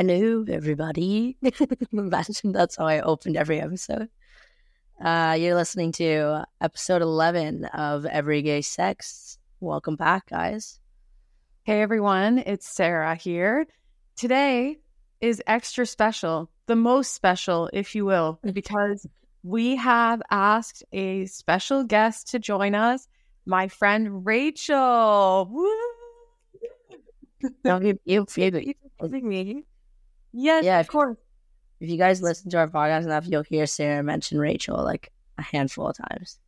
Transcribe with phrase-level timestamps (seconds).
[0.00, 1.36] Hello, everybody.
[1.92, 4.08] Imagine that's how I opened every episode.
[5.04, 9.40] Uh, you're listening to episode 11 of Every Gay Sex.
[9.58, 10.78] Welcome back, guys.
[11.64, 12.38] Hey, everyone.
[12.38, 13.66] It's Sarah here.
[14.14, 14.78] Today
[15.20, 19.04] is extra special, the most special, if you will, because
[19.42, 23.08] we have asked a special guest to join us,
[23.46, 25.48] my friend Rachel.
[25.50, 25.68] Woo!
[27.64, 29.64] Don't give you you having me.
[30.32, 31.16] Yes, Yeah, of if- course.
[31.80, 35.42] If you guys listen to our podcast enough, you'll hear Sarah mention Rachel like a
[35.42, 36.40] handful of times.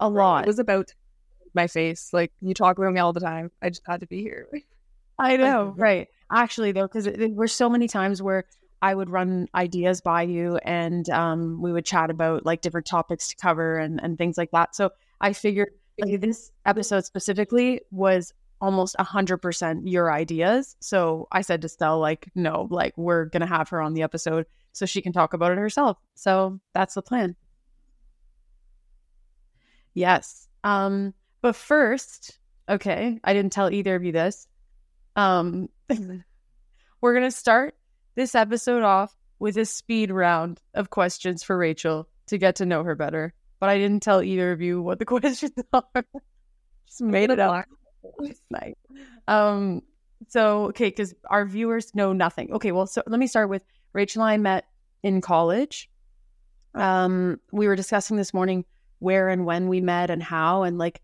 [0.00, 0.42] A lot.
[0.44, 0.92] It was about
[1.54, 2.12] my face.
[2.12, 3.52] Like you talk about me all the time.
[3.62, 4.48] I just had to be here.
[5.20, 6.08] I know, right?
[6.32, 8.44] Actually, though, because there were so many times where
[8.82, 13.28] I would run ideas by you, and um, we would chat about like different topics
[13.28, 14.74] to cover and and things like that.
[14.74, 15.68] So I figured
[16.00, 20.76] like, this episode specifically was almost a hundred percent your ideas.
[20.80, 24.46] So I said to Stell, like, no, like we're gonna have her on the episode
[24.72, 25.98] so she can talk about it herself.
[26.14, 27.36] So that's the plan.
[29.94, 30.48] Yes.
[30.64, 34.46] Um, but first, okay, I didn't tell either of you this.
[35.16, 35.68] Um,
[37.00, 37.74] we're going to start
[38.14, 42.84] this episode off with a speed round of questions for Rachel to get to know
[42.84, 43.34] her better.
[43.58, 46.04] But I didn't tell either of you what the questions are.
[46.86, 47.66] Just made it up.
[48.50, 48.74] Nice.
[49.28, 49.82] Um,
[50.28, 52.52] so, okay, because our viewers know nothing.
[52.52, 54.66] Okay, well, so let me start with Rachel and I met
[55.02, 55.88] in college.
[56.74, 58.64] Um, we were discussing this morning
[58.98, 61.00] where and when we met and how, and like,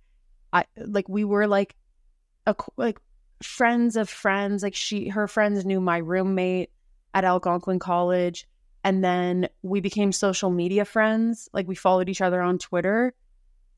[0.53, 1.75] I like we were like,
[2.47, 3.01] a, like
[3.43, 4.63] friends of friends.
[4.63, 6.71] Like she, her friends knew my roommate
[7.15, 8.47] at Algonquin College,
[8.85, 11.49] and then we became social media friends.
[11.53, 13.15] Like we followed each other on Twitter,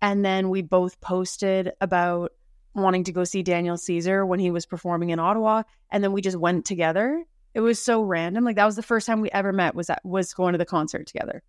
[0.02, 2.32] and then we both posted about
[2.74, 6.20] wanting to go see Daniel Caesar when he was performing in Ottawa, and then we
[6.20, 7.24] just went together.
[7.54, 8.44] It was so random.
[8.44, 9.74] Like that was the first time we ever met.
[9.74, 11.42] Was that was going to the concert together.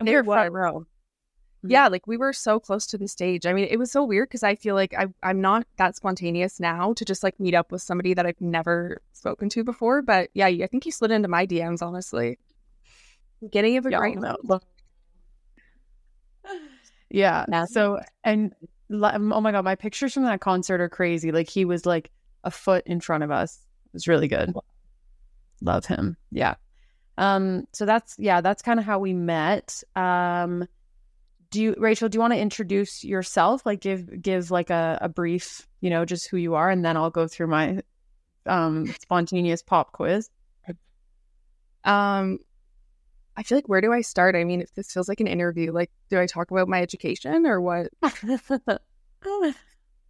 [0.00, 0.58] And we It were front was.
[0.58, 0.86] row.
[1.64, 3.44] Yeah, like we were so close to the stage.
[3.44, 6.60] I mean, it was so weird because I feel like I, I'm not that spontaneous
[6.60, 10.00] now to just like meet up with somebody that I've never spoken to before.
[10.00, 12.38] But yeah, I think you slid into my DMs, honestly.
[13.40, 14.36] Beginning of a great no.
[17.10, 17.44] Yeah.
[17.64, 18.54] So and
[18.90, 21.32] oh my god, my pictures from that concert are crazy.
[21.32, 22.10] Like he was like
[22.44, 23.58] a foot in front of us.
[23.86, 24.54] It was really good.
[25.60, 26.16] Love him.
[26.30, 26.54] Yeah.
[27.16, 27.66] Um.
[27.72, 28.40] So that's yeah.
[28.40, 29.82] That's kind of how we met.
[29.96, 30.66] Um.
[31.50, 32.08] Do you, Rachel?
[32.10, 33.64] Do you want to introduce yourself?
[33.64, 36.96] Like give give like a, a brief, you know, just who you are, and then
[36.96, 37.82] I'll go through my
[38.46, 40.30] um spontaneous pop quiz.
[41.84, 42.40] Um,
[43.38, 44.34] I feel like where do I start?
[44.34, 47.46] I mean, if this feels like an interview, like, do I talk about my education
[47.46, 47.88] or what?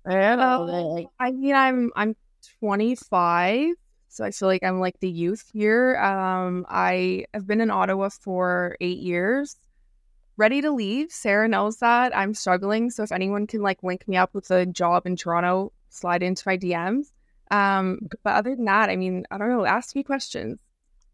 [0.06, 2.16] Uh, like, I mean, I'm I'm
[2.60, 3.74] 25,
[4.08, 5.96] so I feel like I'm like the youth here.
[5.98, 9.56] Um, I have been in Ottawa for eight years,
[10.38, 11.10] ready to leave.
[11.12, 14.64] Sarah knows that I'm struggling, so if anyone can like link me up with a
[14.64, 17.12] job in Toronto, slide into my DMs.
[17.50, 19.66] Um, but other than that, I mean, I don't know.
[19.66, 20.58] Ask me questions.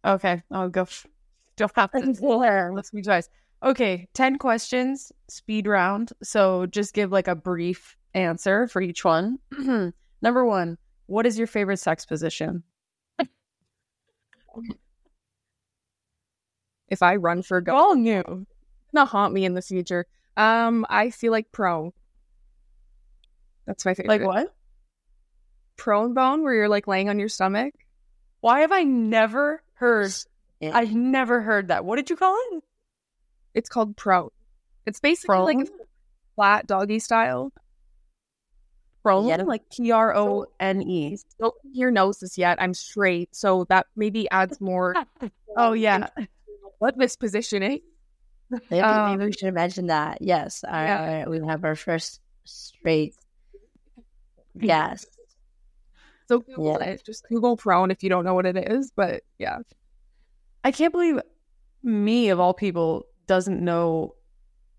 [0.04, 0.82] Okay, I'll go.
[0.82, 1.06] f-
[1.56, 2.70] Don't have to.
[2.74, 3.28] Let's be twice.
[3.62, 6.12] Okay, 10 questions, speed round.
[6.22, 9.38] So just give like a brief answer for each one.
[10.22, 12.62] Number one, what is your favorite sex position?
[16.88, 18.22] If I run for go, All new.
[18.94, 20.06] gonna haunt me in the future.
[20.36, 21.92] Um, I feel like prone.
[23.66, 24.20] That's my favorite.
[24.20, 24.54] Like what?
[25.76, 27.74] prone bone, where you're like laying on your stomach.
[28.40, 30.12] Why have I never heard?
[30.60, 30.76] Yeah.
[30.76, 31.84] I've never heard that.
[31.84, 32.62] What did you call it?
[33.54, 34.30] It's called prone.
[34.86, 35.68] It's basically like
[36.34, 37.52] flat doggy style.
[39.02, 39.26] Prone?
[39.28, 39.42] Yeah.
[39.42, 41.18] Like P R O N E.
[41.38, 42.60] Don't hear noses yet.
[42.60, 44.94] I'm straight, so that maybe adds more.
[45.56, 46.08] Oh, yeah.
[46.80, 47.82] What mispositioning?
[48.50, 50.18] Maybe, Um, maybe we should have mentioned that.
[50.20, 51.22] Yes, our, yeah.
[51.26, 53.14] our- we have our first straight
[54.58, 55.06] guest.
[56.28, 56.86] So Google Yeah.
[56.88, 57.04] it.
[57.06, 58.90] Just Google prone if you don't know what it is.
[58.96, 59.58] But yeah,
[60.64, 61.20] I can't believe
[61.82, 64.14] me, of all people, doesn't know.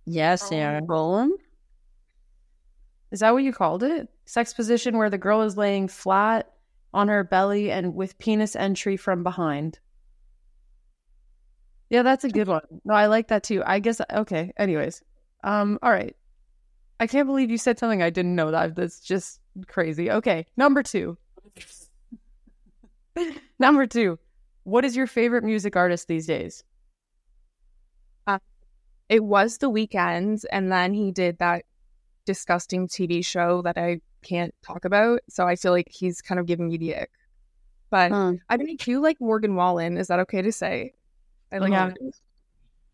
[0.06, 0.82] Yes, Sarah.
[0.82, 1.32] Prone?
[3.12, 4.10] Is that what you called it?
[4.26, 6.52] Sex position where the girl is laying flat
[6.94, 9.80] on her belly and with penis entry from behind.
[11.90, 12.64] Yeah, that's a good one.
[12.84, 13.62] No, I like that too.
[13.66, 14.52] I guess okay.
[14.58, 15.04] Anyways,
[15.44, 16.16] um, all right.
[17.00, 18.52] I can't believe you said something I didn't know.
[18.52, 20.10] That that's just crazy.
[20.10, 21.18] Okay, number two.
[23.60, 24.18] number two.
[24.66, 26.64] What is your favorite music artist these days?
[28.28, 28.40] Uh,
[29.10, 31.66] it was the Weeknd, and then he did that
[32.26, 35.20] disgusting TV show that I can't talk about.
[35.30, 37.12] So I feel like he's kind of giving me the ick.
[37.92, 38.34] But Huh.
[38.50, 39.98] I mean, I do like Morgan Wallen.
[39.98, 40.94] Is that okay to say?
[41.52, 41.94] I like Yeah.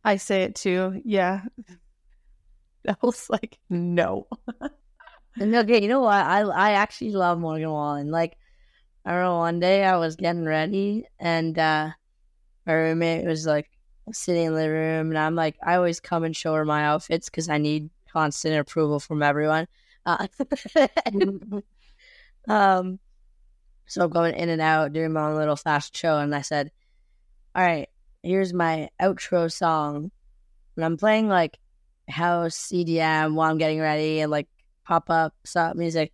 [0.03, 1.01] I say it too.
[1.05, 1.43] Yeah.
[2.87, 4.27] I was like, no.
[5.39, 6.25] And okay, you know what?
[6.25, 8.11] I I actually love Morgan Wallen.
[8.11, 8.37] Like,
[9.05, 9.37] I know.
[9.37, 11.91] One day I was getting ready, and uh
[12.65, 13.69] my roommate was like
[14.11, 17.29] sitting in the room, and I'm like, I always come and show her my outfits
[17.29, 19.67] because I need constant approval from everyone.
[20.05, 20.27] Uh,
[22.47, 22.99] um,
[23.85, 26.71] so I'm going in and out doing my little fast show, and I said,
[27.55, 27.89] "All right,
[28.23, 30.11] here's my outro song,"
[30.75, 31.57] and I'm playing like
[32.07, 34.47] house EDM while I'm getting ready and like
[34.85, 36.13] pop up stop music.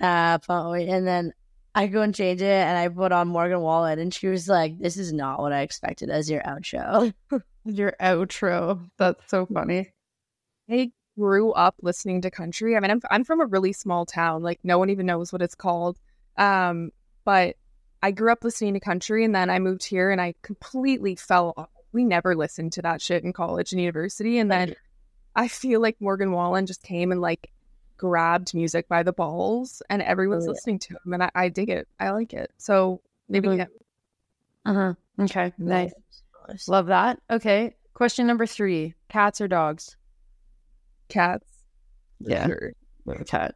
[0.00, 1.32] Uh, and then
[1.74, 4.78] I go and change it, and I put on Morgan Wallen, and she was like,
[4.78, 7.12] "This is not what I expected as your outro."
[7.66, 8.88] Your outro.
[8.96, 9.92] That's so funny.
[10.70, 12.74] I grew up listening to country.
[12.74, 14.42] I mean, I'm I'm from a really small town.
[14.42, 15.98] Like no one even knows what it's called.
[16.38, 16.90] Um,
[17.26, 17.56] but
[18.02, 21.52] I grew up listening to country, and then I moved here, and I completely fell
[21.56, 21.68] off.
[21.92, 24.74] We never listened to that shit in college and university, and then
[25.36, 27.50] I feel like Morgan Wallen just came and like
[28.00, 30.52] grabbed music by the balls, and everyone's Oh, yeah.
[30.52, 31.86] listening to him, and I, I dig it.
[32.00, 32.50] I like it.
[32.56, 33.58] So maybe Mhm.
[33.58, 33.68] him.
[34.64, 34.94] Uh-huh.
[35.24, 35.52] Okay.
[35.58, 35.92] Nice.
[36.66, 37.20] Love that.
[37.30, 37.76] Okay.
[37.92, 39.96] Question number three cats or dogs?
[41.10, 41.46] cats.
[42.20, 42.46] Yeah.
[42.46, 42.72] sure.
[43.26, 43.54] Cat.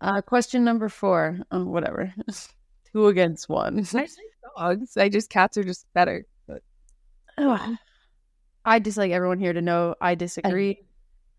[0.00, 1.38] Uh, question number four.
[1.52, 2.12] Oh, whatever.
[2.92, 3.78] Two against one.
[3.80, 4.10] I like
[4.56, 4.96] dogs.
[4.96, 6.24] I just cats are just better.
[6.46, 6.62] But
[8.64, 10.80] I just like everyone here to know I disagree.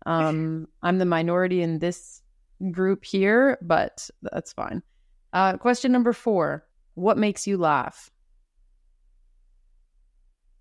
[0.06, 2.19] Um, I'm the minority in this
[2.70, 4.82] group here, but that's fine.
[5.32, 6.66] Uh, question number four.
[6.94, 8.10] What makes you laugh?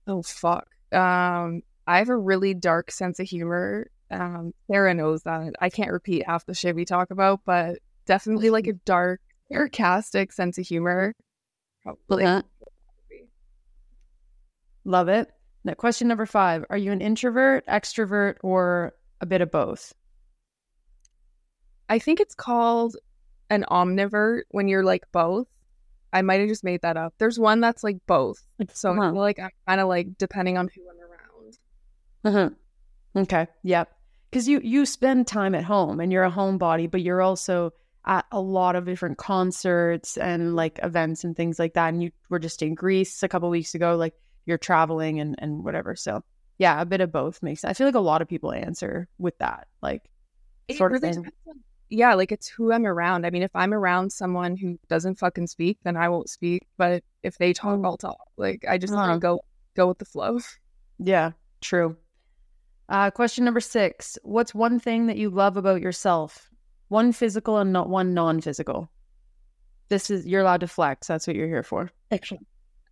[0.07, 0.67] Oh fuck.
[0.91, 3.89] Um, I have a really dark sense of humor.
[4.11, 5.53] Um, Sarah knows that.
[5.59, 9.21] I can't repeat half the shit we talk about, but definitely like a dark,
[9.51, 11.15] sarcastic sense of humor.
[11.83, 12.25] Probably.
[12.25, 12.41] Uh-huh.
[14.85, 15.29] Love it.
[15.63, 16.65] Now, question number five.
[16.69, 19.93] Are you an introvert, extrovert, or a bit of both?
[21.89, 22.95] I think it's called
[23.49, 25.47] an omnivert when you're like both.
[26.13, 27.13] I might have just made that up.
[27.17, 28.41] There's one that's like both.
[28.73, 29.11] So Huh.
[29.13, 31.57] like I'm kind of like depending on who I'm around.
[32.25, 32.49] Uh-huh.
[33.21, 33.47] Okay.
[33.63, 33.89] Yep.
[34.29, 37.71] Because you you spend time at home and you're a homebody, but you're also
[38.05, 41.89] at a lot of different concerts and like events and things like that.
[41.89, 43.95] And you were just in Greece a couple weeks ago.
[43.95, 44.13] Like
[44.45, 45.95] you're traveling and and whatever.
[45.95, 46.23] So
[46.59, 47.71] yeah, a bit of both makes sense.
[47.71, 49.67] I feel like a lot of people answer with that.
[49.81, 50.03] Like
[50.67, 51.23] It sort of really thing.
[51.23, 53.25] depends on- yeah, like it's who I'm around.
[53.25, 56.67] I mean, if I'm around someone who doesn't fucking speak, then I won't speak.
[56.77, 57.79] But if they talk.
[57.83, 58.19] I'll talk.
[58.37, 59.17] Like I just Uh-huh.
[59.17, 59.41] go
[59.75, 60.39] go with the flow.
[60.99, 61.31] Yeah,
[61.61, 61.95] true.
[62.89, 64.17] Uh, question number six.
[64.23, 66.49] What's one thing that you love about yourself?
[66.87, 68.89] One physical and not one non-physical.
[69.89, 71.07] This is you're allowed to flex.
[71.07, 71.91] That's what you're here for.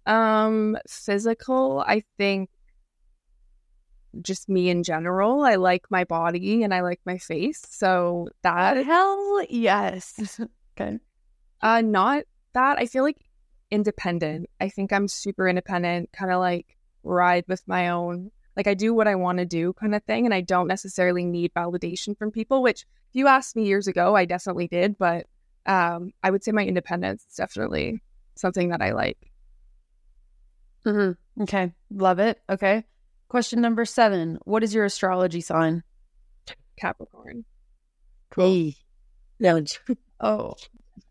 [0.06, 2.50] Um, physical, I think
[4.22, 5.44] just me in general.
[5.44, 7.62] I like my body and I like my face.
[7.68, 10.40] So that Hell yes.
[10.80, 11.00] okay.
[11.62, 12.24] uh not
[12.54, 12.78] that.
[12.78, 13.18] I feel like
[13.72, 14.50] independent.
[14.60, 18.94] I think I'm super independent, kind of like ride with my own like I do
[18.94, 22.32] what I want to do kind of thing and I don't necessarily need validation from
[22.32, 25.28] people, which if you asked me years ago, I definitely did, but
[25.66, 28.02] um I would say my independence is definitely
[28.36, 29.32] something that I like.
[30.86, 31.44] Mm-hmm.
[31.44, 31.72] Okay.
[31.92, 32.42] Love it.
[32.50, 32.84] Okay.
[33.28, 34.40] Question number seven.
[34.46, 35.84] What is your astrology sign?
[36.80, 37.44] Capricorn.
[38.36, 38.76] Hey.
[39.40, 39.64] No,
[40.20, 40.56] Oh,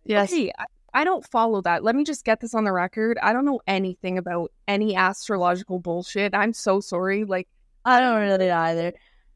[0.05, 0.33] yes.
[0.33, 1.85] Hey, I, I don't follow that.
[1.85, 3.19] Let me just get this on the record.
[3.23, 6.35] I don't know anything about any astrological bullshit.
[6.35, 7.25] I'm so sorry.
[7.25, 7.49] Like
[7.85, 8.95] I don't really either.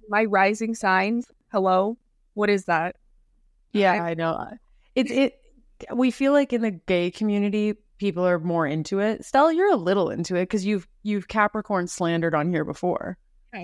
[0.08, 1.22] my rising sign,
[1.52, 1.98] hello?
[2.34, 2.96] What is that?
[3.72, 4.48] Yeah, I know.
[4.94, 5.36] It's it
[5.94, 9.24] we feel like in the gay community people are more into it.
[9.24, 13.16] Stella, you're a little into it because you've you've Capricorn slandered on here before.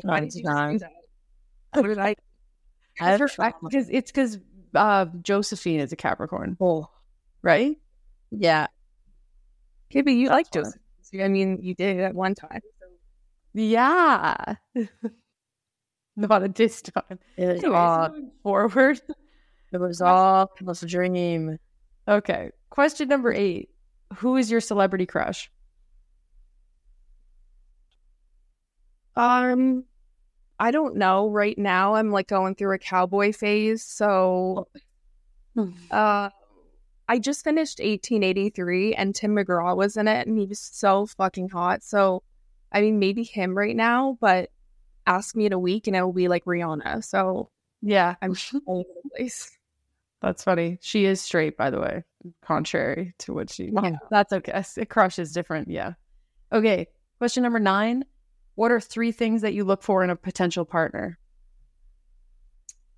[0.02, 0.92] Why did did you you do that?
[1.72, 2.14] What did I
[3.00, 4.38] I Because it's because
[4.74, 6.88] uh, Josephine is a Capricorn, Oh,
[7.42, 7.76] right?
[8.30, 8.66] yeah.
[9.92, 10.80] But you like Joseph.
[11.20, 12.60] I mean, you did at one time.
[13.54, 14.56] Yeah.
[16.16, 17.18] Not at this time.
[17.36, 18.10] It was all,
[18.42, 19.00] forward.
[19.72, 20.50] it was all
[20.82, 21.58] a dream.
[22.08, 22.50] Okay.
[22.70, 23.70] Question number eight.
[24.14, 25.50] Who is your celebrity crush?
[29.16, 29.84] Um,
[30.58, 31.30] I don't know.
[31.30, 33.82] Right now, I'm like going through a cowboy phase.
[33.82, 34.68] So,
[35.90, 36.30] uh,
[37.08, 41.50] I just finished 1883, and Tim McGraw was in it, and he was so fucking
[41.50, 41.82] hot.
[41.82, 42.22] So,
[42.72, 44.50] I mean, maybe him right now, but
[45.06, 47.04] ask me in a week, and it'll be like Rihanna.
[47.04, 48.16] So Yeah.
[48.20, 48.34] I'm
[48.66, 49.55] all over the place.
[50.22, 50.78] That's funny.
[50.80, 52.04] She is straight, by the way,
[52.42, 53.70] contrary to what she.
[53.72, 53.96] Yeah.
[54.10, 54.62] That's okay.
[54.76, 55.68] It crush is different.
[55.68, 55.92] Yeah.
[56.52, 56.88] Okay.
[57.18, 58.04] Question number nine.
[58.54, 61.18] What are three things that you look for in a potential partner?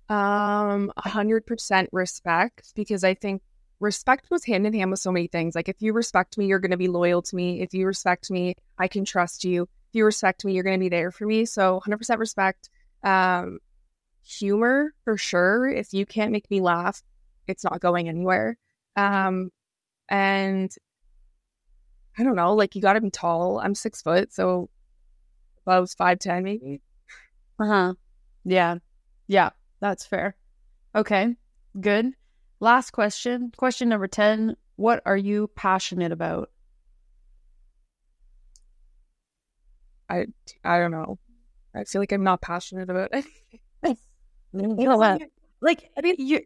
[0.07, 3.41] Um, a hundred percent respect because I think
[3.79, 5.55] respect goes hand in hand with so many things.
[5.55, 7.61] Like if you respect me, you're going to be loyal to me.
[7.61, 9.63] If you respect me, I can trust you.
[9.63, 11.45] If you respect me, you're going to be there for me.
[11.45, 12.69] So 100% respect.
[13.03, 13.59] Um,
[14.23, 15.69] humor for sure.
[15.69, 17.01] If you can't make me laugh,
[17.47, 18.57] it's not going anywhere.
[18.95, 19.51] Um,
[20.09, 20.73] and
[22.17, 23.59] I don't know, like you got to be tall.
[23.59, 24.69] I'm six foot, so
[25.65, 26.81] I was five ten, maybe.
[27.59, 27.93] Uh huh.
[28.45, 28.75] Yeah.
[29.27, 29.51] Yeah.
[29.79, 30.35] That's fair.
[30.95, 31.35] Okay.
[31.79, 32.13] Good.
[32.59, 33.51] Last question.
[33.55, 34.55] Question number 10.
[34.75, 36.49] What are you passionate about?
[40.09, 40.25] I
[40.63, 41.19] I don't know.
[41.75, 43.59] I feel like I'm not passionate about anything.
[44.53, 45.21] You know what?
[45.61, 46.41] Like, I mean, you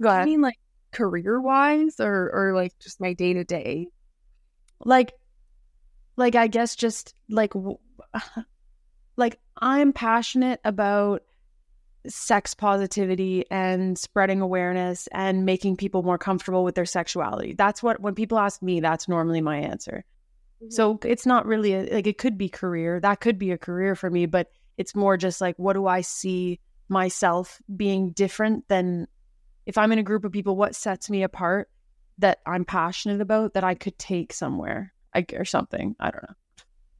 [0.00, 0.58] go I mean, like
[0.92, 3.88] career wise, or or like just my day to day.
[4.84, 5.12] like
[6.20, 7.78] like i guess just like w-
[9.16, 11.22] like i'm passionate about
[12.06, 18.00] sex positivity and spreading awareness and making people more comfortable with their sexuality that's what
[18.00, 20.04] when people ask me that's normally my answer
[20.62, 20.70] mm-hmm.
[20.70, 23.94] so it's not really a, like it could be career that could be a career
[23.94, 26.58] for me but it's more just like what do i see
[26.90, 29.06] myself being different than
[29.66, 31.70] if i'm in a group of people what sets me apart
[32.18, 36.34] that i'm passionate about that i could take somewhere I, or something i don't know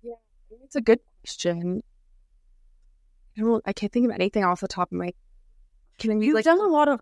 [0.03, 0.15] Yeah,
[0.65, 1.83] it's a good question.
[3.37, 3.63] I don't.
[3.67, 5.13] I can't think of anything off the top of my.
[5.99, 6.45] Can I be you've like?
[6.45, 7.01] done a lot of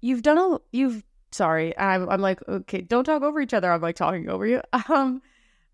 [0.00, 1.02] you've done a you've
[1.32, 4.62] sorry I'm, I'm like okay don't talk over each other i'm like talking over you
[4.88, 5.20] um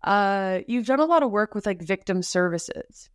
[0.03, 3.09] uh you've done a lot of work with like victim services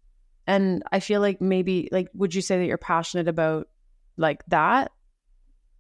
[0.49, 3.69] and i feel like maybe like would you say that you're passionate about
[4.17, 4.91] like that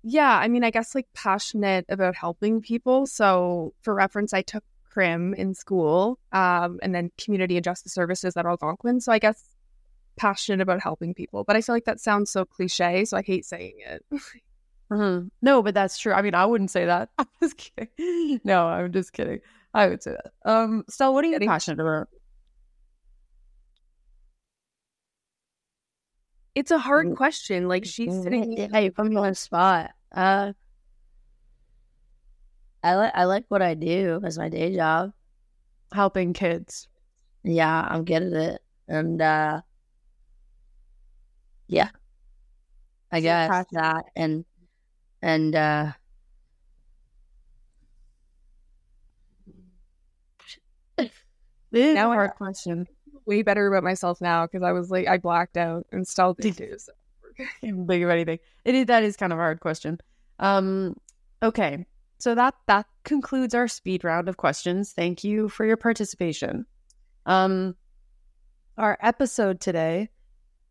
[0.04, 3.04] Yeah, I mean, I guess like passionate about helping people.
[3.06, 8.36] So, for reference, I took crim in school, um, and then community and justice services
[8.36, 9.00] at Algonquin.
[9.00, 9.42] So, I guess
[10.16, 11.42] passionate about helping people.
[11.44, 14.04] But I feel like that sounds so cliche, so I hate saying it.
[14.90, 15.28] Mhm.
[15.42, 18.90] no but that's true i mean i wouldn't say that i'm just kidding no i'm
[18.90, 19.40] just kidding
[19.74, 22.08] i would say that um Stella, what are you Getting- passionate about
[26.58, 27.16] it's a hard Mm.
[27.16, 27.68] question.
[27.68, 28.52] Like she's sitting.
[28.58, 29.92] Yeah, you put me on the spot.
[30.10, 30.52] Uh,
[32.82, 35.12] I like I like what I do as my day job.
[35.92, 36.88] helping kids
[37.44, 39.60] Yeah, I'm good at it, and uh,
[41.68, 41.90] yeah,
[43.12, 44.44] I guess that and
[45.22, 45.92] and uh,
[50.98, 51.10] it
[51.72, 52.86] is Now a I- hard question
[53.28, 56.80] way better about myself now because I was like I blacked out and still did.
[56.80, 56.92] So.
[57.62, 58.38] even think of anything.
[58.64, 59.98] It is that is kind of a hard question.
[60.40, 60.96] Um,
[61.42, 61.86] okay,
[62.18, 64.92] so that that concludes our speed round of questions.
[64.92, 66.66] Thank you for your participation.
[67.26, 67.76] Um,
[68.76, 70.08] our episode today,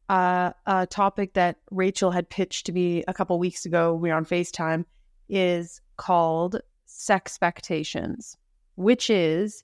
[0.10, 3.94] uh, a topic that Rachel had pitched to me a couple weeks ago.
[3.94, 4.86] We were on Facetime.
[5.30, 8.38] Is called sexpectations,
[8.76, 9.64] which is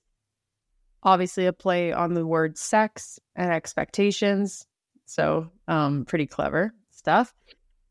[1.04, 4.66] obviously a play on the word sex and expectations.
[5.06, 7.34] So, um, pretty clever stuff.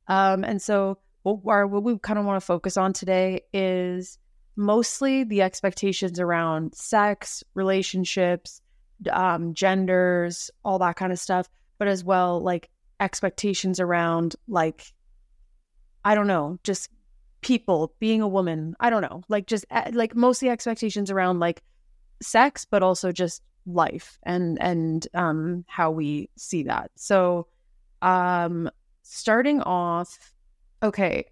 [0.08, 4.18] Um, and so, what, our, what we kind of want to focus on today is
[4.56, 8.62] mostly the expectations around sex, relationships,
[9.12, 14.84] um, genders, all that kind of stuff, but as well, like expectations around, like,
[16.04, 16.90] I don't know, just
[17.42, 18.76] people being a woman.
[18.80, 21.62] I don't know, like, just uh, like mostly expectations around, like,
[22.22, 26.92] sex, but also just life and and um how we see that.
[26.96, 27.48] So
[28.02, 28.70] um
[29.04, 30.34] starting off
[30.82, 31.26] okay,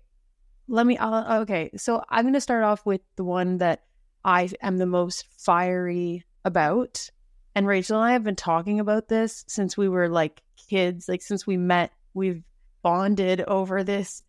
[0.68, 3.84] let me uh, okay, so I'm going to start off with the one that
[4.24, 7.10] I am the most fiery about.
[7.54, 11.22] And Rachel and I have been talking about this since we were like kids, like
[11.22, 12.44] since we met, we've
[12.82, 14.24] bonded over this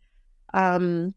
[0.52, 1.14] um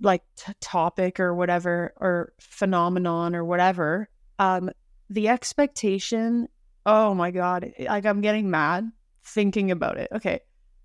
[0.00, 4.70] like t- topic or whatever or phenomenon or whatever um
[5.10, 6.48] the expectation
[6.84, 8.90] oh my god like i'm getting mad
[9.24, 10.08] thinking about it.
[10.12, 10.40] Okay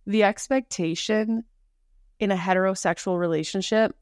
[0.07, 1.43] the expectation
[2.19, 3.95] in a heterosexual relationship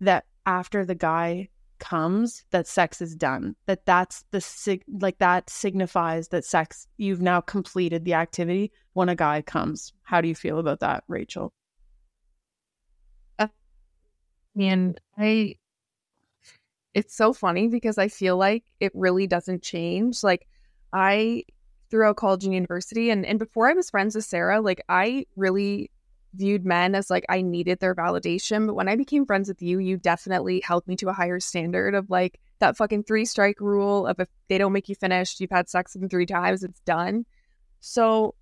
[0.00, 5.48] that after the guy comes that sex is done that that's the sig- like that
[5.48, 9.92] signifies that sex you've now completed the activity when a guy comes.
[10.02, 11.52] How do you feel about that rachel?
[14.58, 15.56] And I,
[16.94, 20.22] it's so funny because I feel like it really doesn't change.
[20.22, 20.46] Like
[20.92, 21.44] I
[21.90, 25.90] throughout college and university, and and before I was friends with Sarah, like I really
[26.34, 28.66] viewed men as like I needed their validation.
[28.66, 31.94] But when I became friends with you, you definitely held me to a higher standard
[31.94, 35.50] of like that fucking three strike rule of if they don't make you finish, you've
[35.50, 37.24] had sex with them three times, it's done.
[37.80, 38.34] So,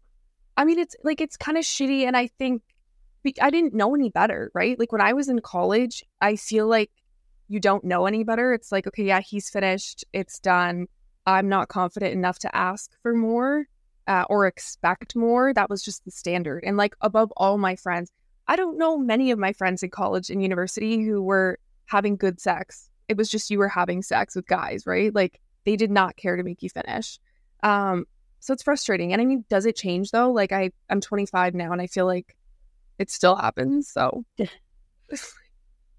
[0.56, 2.02] I mean, it's like it's kind of shitty.
[2.02, 2.62] And I think
[3.40, 4.78] I didn't know any better, right?
[4.78, 6.90] Like when I was in college, I feel like
[7.48, 8.52] you don't know any better.
[8.52, 10.86] It's like, okay, yeah, he's finished, it's done.
[11.26, 13.66] I'm not confident enough to ask for more
[14.06, 15.52] uh, or expect more.
[15.52, 16.64] That was just the standard.
[16.64, 18.10] And like above all my friends,
[18.46, 22.40] I don't know many of my friends in college and university who were having good
[22.40, 22.88] sex.
[23.08, 25.14] It was just you were having sex with guys, right?
[25.14, 27.18] Like they did not care to make you finish.
[27.62, 28.06] Um,
[28.40, 29.12] so it's frustrating.
[29.12, 30.30] And I mean, does it change though?
[30.30, 32.36] Like I, I'm 25 now, and I feel like
[32.98, 33.90] it still happens.
[33.90, 34.24] So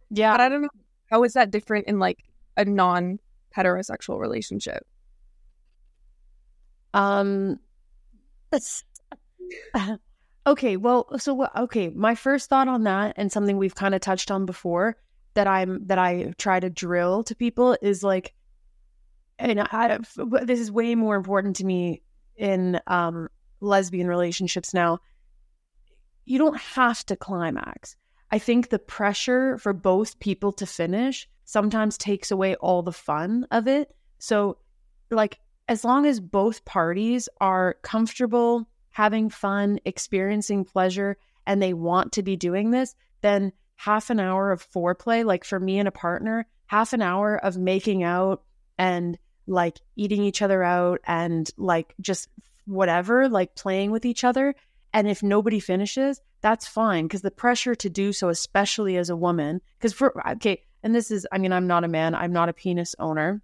[0.09, 0.69] yeah, but I don't know
[1.09, 2.23] how is that different in like
[2.57, 3.19] a non
[3.55, 4.85] heterosexual relationship.
[6.93, 7.59] Um,
[10.47, 14.31] okay, well, so okay, my first thought on that and something we've kind of touched
[14.31, 14.97] on before
[15.35, 18.33] that I'm that I try to drill to people is like
[19.37, 19.99] and I,
[20.43, 22.01] this is way more important to me
[22.35, 23.29] in um,
[23.61, 24.99] lesbian relationships now.
[26.25, 27.95] You don't have to climax.
[28.31, 33.47] I think the pressure for both people to finish sometimes takes away all the fun
[33.51, 33.93] of it.
[34.19, 34.57] So,
[35.09, 42.11] like, as long as both parties are comfortable having fun, experiencing pleasure, and they want
[42.13, 45.91] to be doing this, then half an hour of foreplay, like for me and a
[45.91, 48.43] partner, half an hour of making out
[48.77, 49.17] and
[49.47, 52.27] like eating each other out and like just
[52.65, 54.53] whatever, like playing with each other.
[54.93, 59.15] And if nobody finishes, that's fine because the pressure to do so, especially as a
[59.15, 62.49] woman, because for, okay, and this is, I mean, I'm not a man, I'm not
[62.49, 63.41] a penis owner.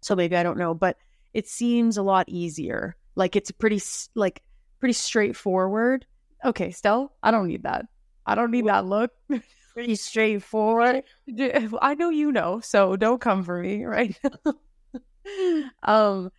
[0.00, 0.96] So maybe I don't know, but
[1.34, 2.96] it seems a lot easier.
[3.14, 3.80] Like it's pretty
[4.14, 4.42] like
[4.78, 6.06] pretty straightforward.
[6.44, 7.86] Okay, Stell, I don't need that.
[8.26, 9.10] I don't need that look.
[9.74, 11.02] pretty straightforward.
[11.82, 14.18] I know you know, so don't come for me, right?
[15.82, 16.30] um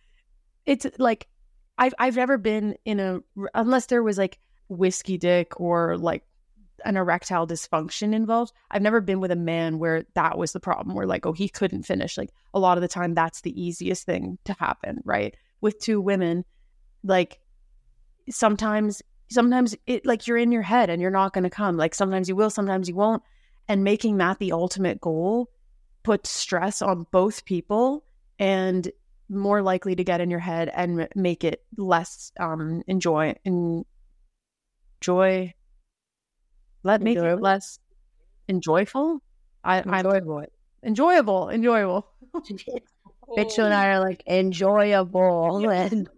[0.64, 1.28] it's like
[1.76, 3.20] I've I've never been in a
[3.54, 6.24] unless there was like whiskey dick or like
[6.84, 8.52] an erectile dysfunction involved.
[8.70, 11.48] I've never been with a man where that was the problem, where like, oh, he
[11.48, 12.16] couldn't finish.
[12.16, 15.36] Like a lot of the time, that's the easiest thing to happen, right?
[15.60, 16.44] With two women,
[17.02, 17.40] like
[18.30, 21.76] sometimes, sometimes it like you're in your head and you're not going to come.
[21.76, 23.22] Like sometimes you will, sometimes you won't.
[23.66, 25.50] And making that the ultimate goal
[26.02, 28.04] puts stress on both people
[28.38, 28.90] and
[29.28, 33.34] more likely to get in your head and make it less um enjoy
[35.00, 35.54] enjoy
[36.82, 37.78] let make it less
[38.48, 39.20] enjoyable.
[39.64, 40.38] I, enjoyable.
[40.38, 40.46] I'm
[40.82, 42.08] enjoyable, enjoyable.
[43.36, 46.08] Mitchell and I are like enjoyable and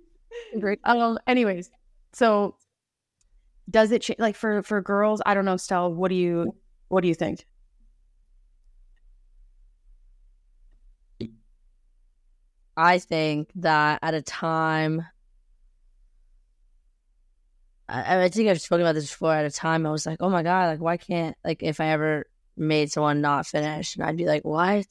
[0.60, 0.80] great.
[0.84, 1.18] um.
[1.26, 1.70] Anyways,
[2.12, 2.56] so
[3.70, 4.18] does it change?
[4.18, 5.56] Like for for girls, I don't know.
[5.56, 6.54] Stell, what do you
[6.88, 7.46] what do you think?
[12.76, 15.04] I think that at a time
[17.90, 19.34] I, I think I've spoken about this before.
[19.34, 21.88] At a time, I was like, "Oh my god, like why can't like if I
[21.88, 22.26] ever
[22.56, 24.86] made someone not finish, and I'd be like, what?"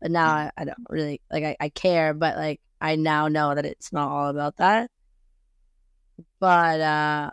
[0.00, 1.44] But now I, I don't really like.
[1.44, 4.90] I, I care, but like I now know that it's not all about that.
[6.40, 7.30] But uh,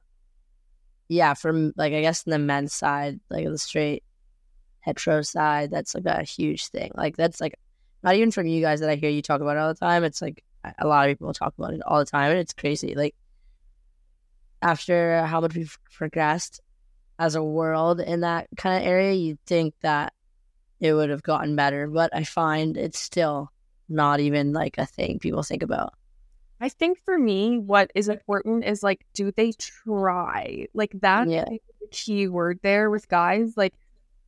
[1.08, 4.04] yeah, from like I guess in the men's side, like the straight
[4.82, 6.92] hetero side, that's like a huge thing.
[6.94, 7.56] Like that's like
[8.04, 10.04] not even from you guys that I hear you talk about all the time.
[10.04, 10.44] It's like
[10.78, 12.96] a lot of people talk about it all the time, and it's crazy.
[12.96, 13.16] Like
[14.62, 16.62] after how much we've progressed
[17.18, 20.14] as a world in that kind of area, you'd think that
[20.80, 21.88] it would have gotten better.
[21.88, 23.52] But I find it's still
[23.90, 25.94] not even like a thing people think about.
[26.62, 30.68] I think for me, what is important is like, do they try?
[30.74, 31.46] Like that yeah.
[31.46, 31.60] the
[31.92, 33.54] key word there with guys.
[33.56, 33.74] Like,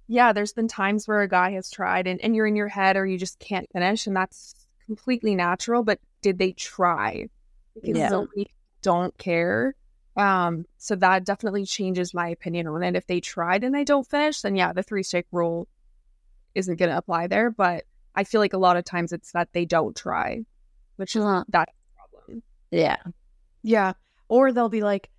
[0.07, 2.95] yeah, there's been times where a guy has tried and, and you're in your head
[2.95, 5.83] or you just can't finish, and that's completely natural.
[5.83, 7.27] But did they try?
[7.75, 8.45] Because yeah.
[8.81, 9.75] don't care.
[10.17, 12.95] Um, so that definitely changes my opinion on it.
[12.95, 15.67] If they tried and they don't finish, then yeah, the three strike rule
[16.53, 17.49] isn't going to apply there.
[17.49, 20.43] But I feel like a lot of times it's that they don't try,
[20.97, 21.45] which is uh-huh.
[21.49, 22.43] that problem.
[22.71, 22.97] Yeah,
[23.63, 23.93] yeah.
[24.27, 25.09] Or they'll be like,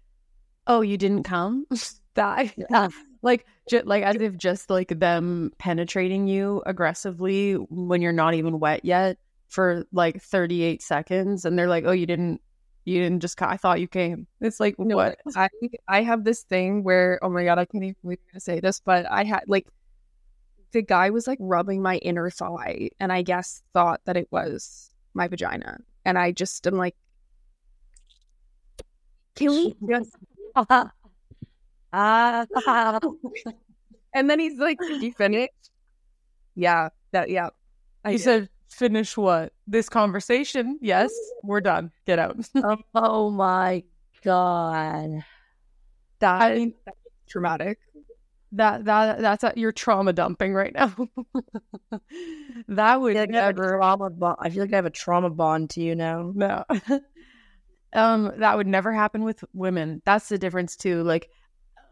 [0.67, 1.67] "Oh, you didn't come."
[2.15, 2.89] that yeah.
[3.23, 8.61] like ju- like as if just like them penetrating you aggressively when you're not even
[8.61, 12.41] wet yet for like 38 seconds and they're like oh you didn't
[12.85, 14.27] you didn't just I thought you came.
[14.41, 15.19] It's like no, what?
[15.37, 15.49] I
[15.89, 18.61] I have this thing where oh my god, I can't even believe I'm gonna say
[18.61, 19.67] this, but I had like
[20.73, 24.91] the guy was like rubbing my inner thigh and I guess thought that it was
[25.15, 25.79] my vagina.
[26.05, 26.97] And I just am like
[29.35, 30.17] Can we just
[31.93, 32.47] Ah,
[34.15, 35.71] And then he's like, "You finished?"
[36.55, 37.51] Yeah, that yeah.
[38.05, 38.25] I He did.
[38.25, 39.53] said, "Finish what?
[39.67, 40.79] This conversation?
[40.81, 41.91] Yes, we're done.
[42.07, 42.37] Get out."
[42.95, 43.85] oh my
[44.25, 45.25] god.
[46.21, 46.43] that.
[46.43, 46.97] I mean, that's
[47.29, 47.79] traumatic.
[48.53, 50.95] that that that's a, you're trauma dumping right now.
[52.69, 53.79] that I would I, never.
[53.79, 54.37] trauma bond.
[54.41, 56.33] I feel like I have a trauma bond to you now.
[56.35, 56.65] No.
[57.95, 60.03] um, that would never happen with women.
[60.05, 61.03] That's the difference too.
[61.03, 61.31] Like,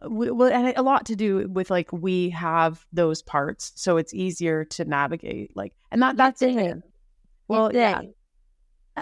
[0.03, 4.65] well, and a lot to do with like we have those parts, so it's easier
[4.67, 5.55] to navigate.
[5.57, 6.79] Like, and that that's it.
[7.49, 8.03] Well, yeah.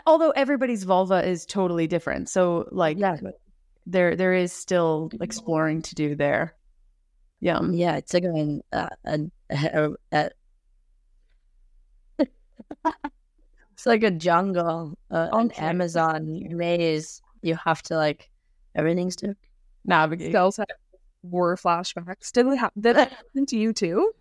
[0.07, 3.17] Although everybody's vulva is totally different, so like Yeah.
[3.87, 6.55] there there is still exploring to do there.
[7.41, 7.61] Yeah.
[7.71, 8.89] Yeah, it's like an uh,
[12.19, 15.65] it's like a jungle, uh, an Okay.
[15.65, 17.23] Amazon maze.
[17.43, 18.31] You have to like
[18.75, 19.39] everything's different.
[19.85, 20.33] Navigate.
[21.23, 22.33] Had war flashbacks.
[22.33, 22.83] Did it happen?
[22.83, 24.13] Did it happen to you too?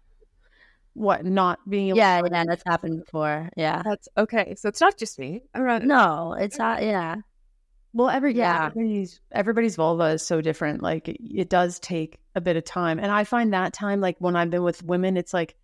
[0.94, 1.24] what?
[1.24, 3.50] Not being able Yeah, to yeah, that's happened before.
[3.56, 4.56] Yeah, That's okay.
[4.58, 5.44] So it's not just me.
[5.54, 5.84] I'm not.
[5.84, 6.82] no, it's not.
[6.82, 7.18] Yeah,
[7.94, 8.66] Well, every yeah, Yeah.
[8.68, 10.82] everybody's everybody's vulva is so different.
[10.82, 14.16] Like it, it does take a bit of time, and I find that time, like
[14.20, 15.56] when I've been with women, it's like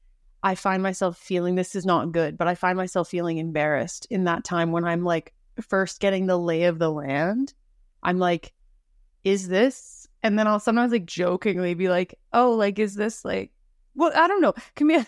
[0.44, 4.26] I find myself feeling this is not good, but I find myself feeling embarrassed in
[4.26, 7.54] that time when I'm like first getting the lay of the land.
[8.04, 8.54] I'm like,
[9.24, 10.03] is this?
[10.24, 13.52] And then I'll sometimes like jokingly be like, oh, like is this like?
[13.96, 14.54] Well, I don't know.
[14.76, 15.06] Commu-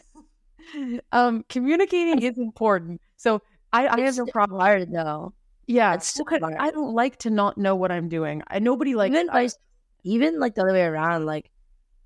[1.12, 3.02] um, communicating is important.
[3.18, 3.42] So
[3.74, 4.60] I, I have no problem.
[4.60, 5.34] hard though.
[5.68, 6.44] Yeah, It's still hard.
[6.44, 8.44] I don't like to not know what I'm doing.
[8.48, 9.58] I nobody like even vice,
[10.04, 11.26] even like the other way around.
[11.26, 11.50] Like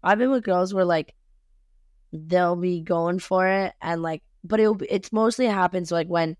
[0.03, 1.13] I've been with girls where like
[2.13, 6.37] they'll be going for it and like, but it'll be, it's mostly happens like when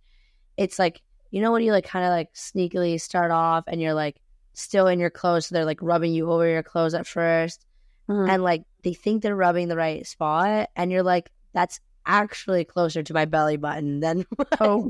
[0.58, 1.02] it's like
[1.32, 4.18] you know when you like kind of like sneakily start off and you're like
[4.54, 7.66] still in your clothes, so they're like rubbing you over your clothes at first,
[8.10, 8.30] Mhm.
[8.30, 13.04] and like they think they're rubbing the right spot, and you're like that's actually closer
[13.04, 14.26] to my belly button than
[14.60, 14.90] oh,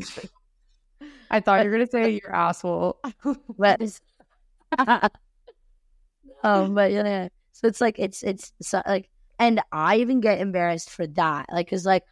[1.30, 3.00] I thought you were gonna say your asshole.
[3.58, 3.82] but
[6.44, 10.90] um but yeah so it's like it's it's so, like and i even get embarrassed
[10.90, 12.04] for that like because like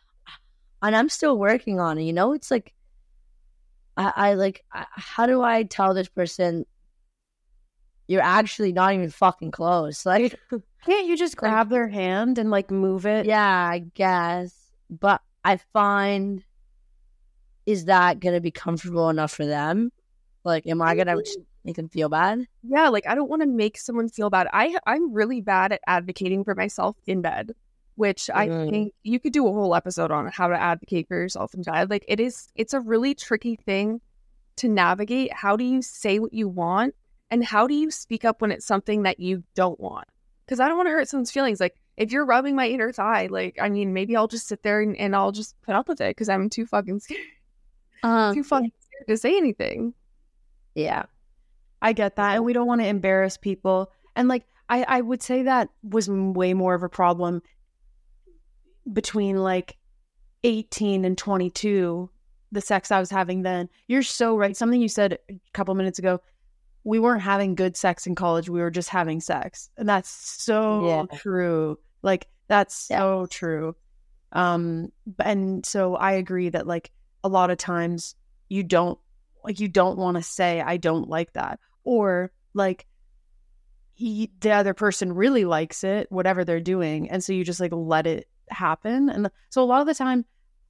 [0.82, 2.74] and i'm still working on it you know it's like
[3.96, 6.66] i, I like I, how do i tell this person
[8.08, 10.40] you're actually not even fucking close like
[10.86, 13.26] Can't you just grab their hand and like move it?
[13.26, 14.54] yeah i guess
[14.90, 16.44] but i find
[17.66, 19.92] is that gonna be comfortable enough for them
[20.44, 21.18] like am i gonna
[21.66, 24.48] make them feel bad Yeah, like I don't want to make someone feel bad.
[24.54, 27.52] I I'm really bad at advocating for myself in bed,
[27.96, 28.70] which I Mm.
[28.70, 31.90] think you could do a whole episode on how to advocate for yourself in bed.
[31.90, 34.00] Like it is it's a really tricky thing
[34.58, 35.34] to navigate.
[35.34, 36.96] How do you say what you want
[37.30, 40.08] and how do you speak up when it's something that you don't want?
[40.48, 41.60] Cuz I don't want to hurt someone's feelings.
[41.60, 44.82] Like if you're rubbing my inner thigh, like I mean maybe I'll just sit there
[44.82, 47.22] and, and I'll just put up with it cuz I'm too fucking scared.
[48.04, 49.94] uh, too fucking scared to say anything.
[50.76, 51.06] yeah
[51.82, 53.92] I get that, and we don't want to embarrass people.
[54.16, 57.42] And like, I I would say that was way more of a problem
[58.92, 59.78] between like
[60.44, 62.10] eighteen and twenty two.
[62.52, 63.70] The sex I was having then.
[63.88, 64.56] You're so right.
[64.56, 66.20] Something you said a couple minutes ago.
[66.88, 68.50] We weren't having good sex in college.
[68.50, 71.18] We were just having sex, and that's so Yeah.
[71.18, 71.78] true.
[72.02, 73.00] Like that's Yeah.
[73.00, 73.76] so true.
[74.32, 76.92] Um, and so I agree that like
[77.24, 78.16] a lot of times
[78.48, 78.98] you don't
[79.44, 82.86] like you don't want to say I don't like that or like
[83.94, 87.72] he, the other person really likes it whatever they're doing and so you just like
[87.74, 90.24] let it happen and so a lot of the time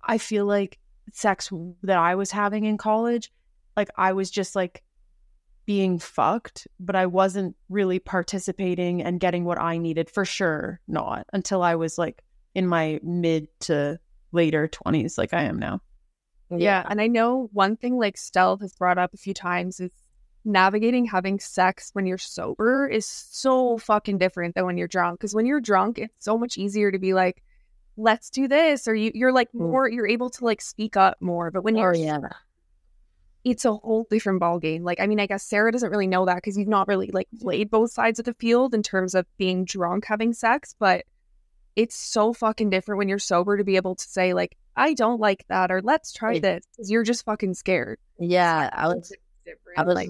[0.03, 0.77] I feel like
[1.11, 1.51] sex
[1.83, 3.31] that I was having in college
[3.75, 4.83] like I was just like
[5.67, 11.27] being fucked but I wasn't really participating and getting what I needed for sure not
[11.33, 12.23] until I was like
[12.55, 13.99] in my mid to
[14.31, 15.81] later 20s like I am now
[16.49, 16.83] Yeah.
[16.89, 19.91] And I know one thing like Stell has brought up a few times is
[20.45, 25.19] navigating having sex when you're sober is so fucking different than when you're drunk.
[25.19, 27.43] Because when you're drunk, it's so much easier to be like,
[27.97, 28.87] let's do this.
[28.87, 29.59] Or you, you're like Mm.
[29.71, 31.51] more, you're able to like speak up more.
[31.51, 32.19] But when Oh you're, yeah.
[33.47, 34.83] It's a whole different ballgame.
[34.83, 37.29] Like, I mean, I guess Sarah doesn't really know that because you've not really like
[37.39, 40.75] played both sides of the field in terms of being drunk having sex.
[40.77, 41.05] But
[41.77, 45.21] it's so fucking different when you're sober to be able to say, like, I don't
[45.21, 46.65] like that, or let's try this.
[46.77, 47.99] you're just fucking scared.
[48.19, 49.13] Yeah, I was
[49.45, 49.79] different.
[49.79, 50.09] I was like,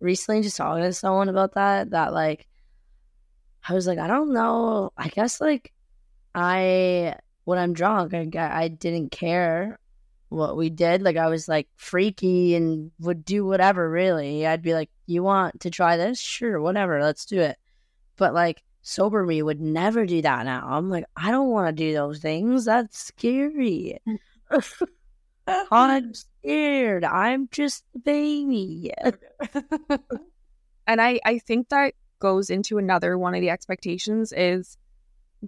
[0.00, 1.90] recently just talking to someone about that.
[1.90, 2.48] That like,
[3.66, 4.92] I was like, I don't know.
[4.98, 5.72] I guess like,
[6.34, 9.78] I when I'm drunk, I I didn't care
[10.28, 11.02] what we did.
[11.02, 13.88] Like I was like freaky and would do whatever.
[13.88, 16.20] Really, I'd be like, you want to try this?
[16.20, 17.02] Sure, whatever.
[17.02, 17.56] Let's do it.
[18.16, 20.66] But like sober me would never do that now.
[20.68, 22.66] I'm like, I don't want to do those things.
[22.66, 23.98] That's scary.
[25.46, 27.04] I'm scared.
[27.04, 28.92] I'm just a baby.
[30.86, 34.78] and I I think that goes into another one of the expectations is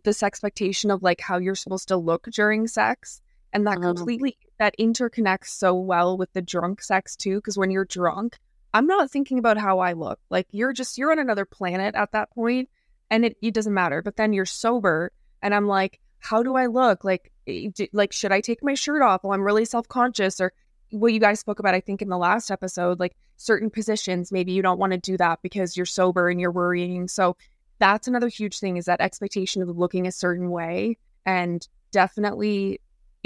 [0.04, 3.94] this expectation of like how you're supposed to look during sex and that Uh-huh.
[3.94, 8.38] completely that interconnects so well with the drunk sex too because when you're drunk
[8.74, 10.18] i'm not thinking about how i look.
[10.30, 12.68] Like you're just you're on another planet at that point
[13.10, 16.66] and it, it doesn't matter but then you're sober and i'm like how do i
[16.66, 17.04] look?
[17.04, 20.40] Like eh, do, like should i take my shirt off well i'm really self-conscious?
[20.40, 20.52] Or
[20.90, 24.52] what you guys spoke about i think in the last episode like certain positions maybe
[24.52, 27.06] you don't want to do that because you're sober and you're worrying.
[27.08, 27.36] So
[27.78, 32.80] that's another huge thing is that expectation of looking a certain way and definitely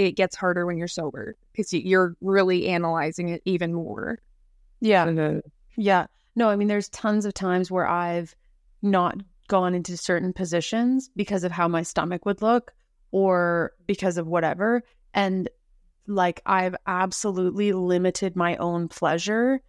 [0.06, 4.18] it gets harder when you're sober because you're really analyzing it even more
[4.80, 5.40] Yeah.
[5.76, 6.06] Yeah.
[6.36, 8.34] No, I mean, there's tons of times where I've
[8.82, 9.16] not
[9.48, 12.72] gone into certain positions because of how my stomach would look
[13.10, 14.82] or because of whatever.
[15.12, 15.50] And
[16.06, 19.60] like, I've absolutely limited my own pleasure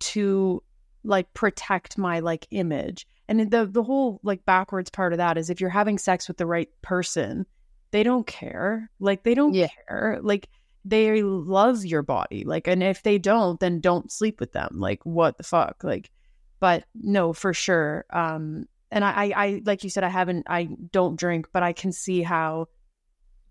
[0.00, 0.62] to
[1.04, 3.06] like protect my like image.
[3.28, 6.36] And the the whole like backwards part of that is if you're having sex with
[6.36, 7.46] the right person,
[7.92, 8.90] they don't care.
[8.98, 9.68] Like they don't Yeah.
[9.86, 10.18] care.
[10.22, 10.48] Like
[10.84, 12.44] they love your body.
[12.44, 14.80] Like and if they don't, then don't sleep with them.
[14.80, 15.84] Like what the fuck?
[15.84, 16.10] Like
[16.58, 18.04] but no, for sure.
[18.10, 21.72] Um and I, I, I like you said, I haven't I don't drink, but I
[21.72, 22.66] can see how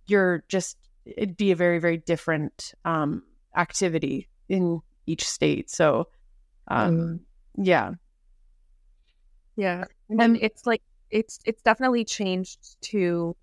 [0.08, 3.24] you're just it'd be a very, very different um
[3.56, 5.70] activity in each state.
[5.70, 6.08] So
[6.68, 7.22] um
[7.58, 7.92] yeah.
[9.56, 13.36] yeah and it's like it's it's definitely changed to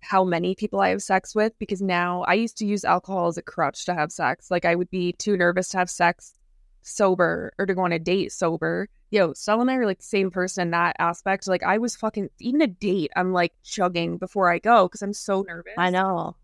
[0.00, 3.38] how many people I have sex with because now I used to use alcohol as
[3.38, 4.50] a crutch to have sex.
[4.50, 6.34] Like I would be too nervous to have sex
[6.82, 8.88] sober or to go on a date sober.
[9.10, 11.48] Yo, Stella and I are like the same person in that aspect.
[11.48, 15.12] Like I was fucking even a date, I'm like chugging before I go because I'm
[15.12, 15.72] so nervous.
[15.76, 16.36] I know.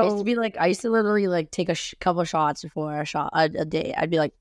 [0.00, 2.24] I used So to be like, I used to literally like take a sh- couple
[2.24, 3.94] shots before a shot a, a day.
[3.96, 4.34] I'd be like,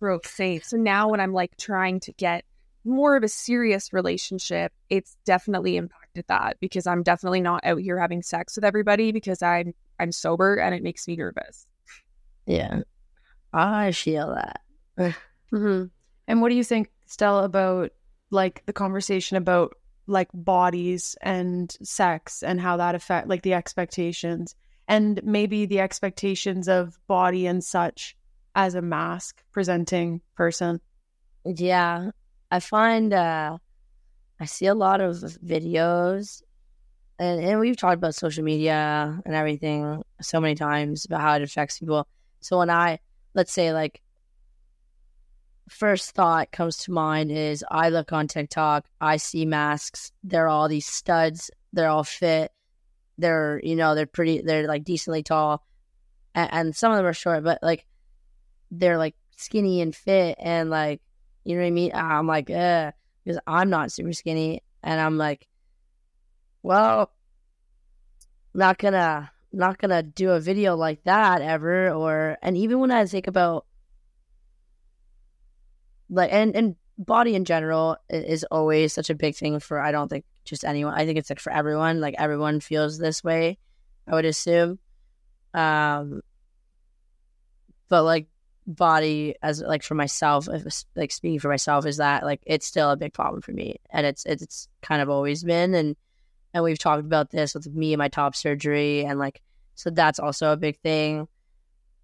[0.00, 0.64] broke safe.
[0.64, 2.44] So now when I'm like trying to get
[2.84, 5.76] more of a serious relationship, it's definitely
[6.18, 10.12] impacted that because I'm definitely not out here having sex with everybody because I'm I'm
[10.12, 11.66] sober and it makes me nervous.
[12.46, 12.80] yeah,
[13.52, 15.14] I feel that.
[15.50, 15.84] hmm
[16.26, 17.92] And what do you think, Stella, about
[18.30, 19.74] like the conversation about
[20.06, 24.54] like bodies and sex and how that affect like the expectations
[24.86, 28.16] and maybe the expectations of body and such
[28.54, 30.80] as a masc presenting person?
[31.44, 32.10] Yeah,
[32.50, 33.58] I find uh,
[34.40, 36.42] I see a lot of videos,
[37.18, 41.42] and, and we've talked about social media and everything so many times about how it
[41.42, 42.06] affects people.
[42.40, 43.00] So when I,
[43.34, 44.00] let's say, like,
[45.68, 50.68] first thought comes to mind is I look on TikTok, I see mascs, they're all
[50.68, 52.52] these studs, they're all fit,
[53.18, 55.66] they're, you know, they're pretty, they're like decently tall,
[56.34, 57.84] and, and some of them are short, but like,
[58.70, 61.00] they're like skinny and fit and like
[61.48, 61.92] you know what I mean?
[61.94, 62.92] I'm like, uh,
[63.28, 65.46] because I'm not super skinny, and I'm like,
[66.62, 67.12] well,
[68.54, 71.90] not gonna, not gonna do a video like that ever.
[71.90, 73.66] Or and even when I think about
[76.08, 80.08] like and and body in general is always such a big thing for I don't
[80.08, 80.94] think just anyone.
[80.94, 82.00] I think it's like for everyone.
[82.00, 83.58] Like everyone feels this way.
[84.06, 84.78] I would assume.
[85.52, 86.22] Um,
[87.90, 88.26] but like
[88.68, 92.90] body as like for myself if like speaking for myself is that like it's still
[92.90, 95.96] a big problem for me and it's it's, it's kind of always been and
[96.52, 99.40] and we've talked about this with me and my top surgery and like
[99.74, 101.28] so that's also a big thing.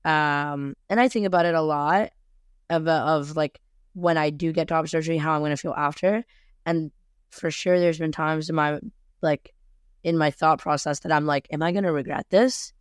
[0.04, 2.10] Um and i think about it a lot
[2.70, 3.60] of of like
[3.92, 6.24] when i do get top surgery how i'm going to feel after
[6.64, 6.90] and
[7.30, 8.80] for sure there's been times in my
[9.20, 9.52] like
[10.02, 12.72] in my thought process that i'm like am i going to regret this?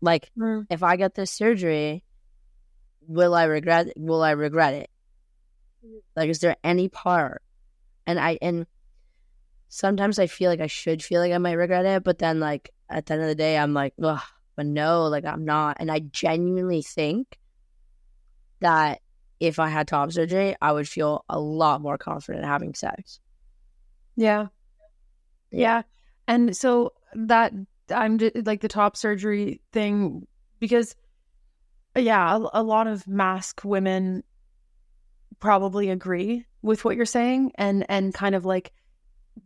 [0.00, 0.30] Like
[0.68, 2.03] if I get this surgery,
[3.06, 4.90] will I regret will I regret it?
[6.16, 7.42] Like is there any part?
[8.06, 8.66] And I and
[9.68, 12.70] sometimes I feel like I should feel like I might regret it, but then like
[12.88, 14.20] at the end of the day I'm like, ugh,
[14.56, 15.78] but no, like I'm not.
[15.80, 17.38] And I genuinely think
[18.60, 19.00] that
[19.40, 23.20] if I had top surgery, I would feel a lot more confident having sex.
[24.16, 24.46] Yeah.
[25.50, 25.82] Yeah.
[26.26, 27.52] And so that
[27.94, 30.26] I'm j- like the top surgery thing
[30.60, 30.94] because
[32.02, 34.24] yeah, a, a lot of masc women
[35.40, 38.72] probably agree with what you're saying and and kind of like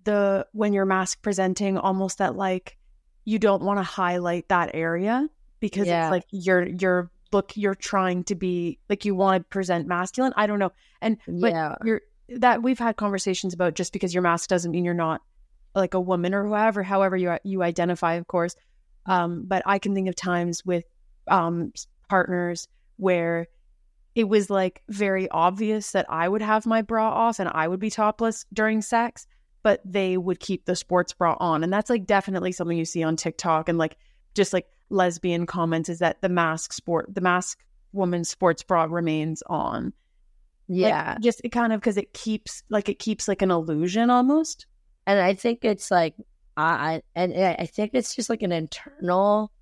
[0.04, 2.76] the when you're masc presenting almost that like
[3.24, 5.28] you don't want to highlight that area
[5.61, 6.04] because Yeah.
[6.06, 10.32] it's like you're you're look you're trying to be like you want to present masculine.
[10.37, 10.72] I don't know.
[11.02, 11.74] And but yeah.
[11.84, 15.20] you're that we've had conversations about just because your masc doesn't mean you're not
[15.74, 18.54] like a woman or whoever, however you you identify, of course.
[19.06, 20.84] Um, but I can think of times with
[21.26, 21.72] um,
[22.09, 23.47] partners where
[24.14, 27.79] it was like very obvious that I would have my bra off and I would
[27.79, 29.27] be topless during sex,
[29.62, 31.62] but they would keep the sports bra on.
[31.62, 33.97] And that's like definitely something you see on TikTok and like
[34.35, 37.59] just like lesbian comments is that the masc sport, the masc
[37.92, 39.92] woman sports bra remains on.
[40.68, 41.12] Yeah.
[41.12, 44.66] Like, just it kind of because it keeps like it keeps like an illusion almost.
[45.07, 46.14] And I think it's like
[46.57, 49.53] I and I think it's just like an internal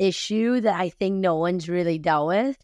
[0.00, 2.58] issue that I think no one's really dealt with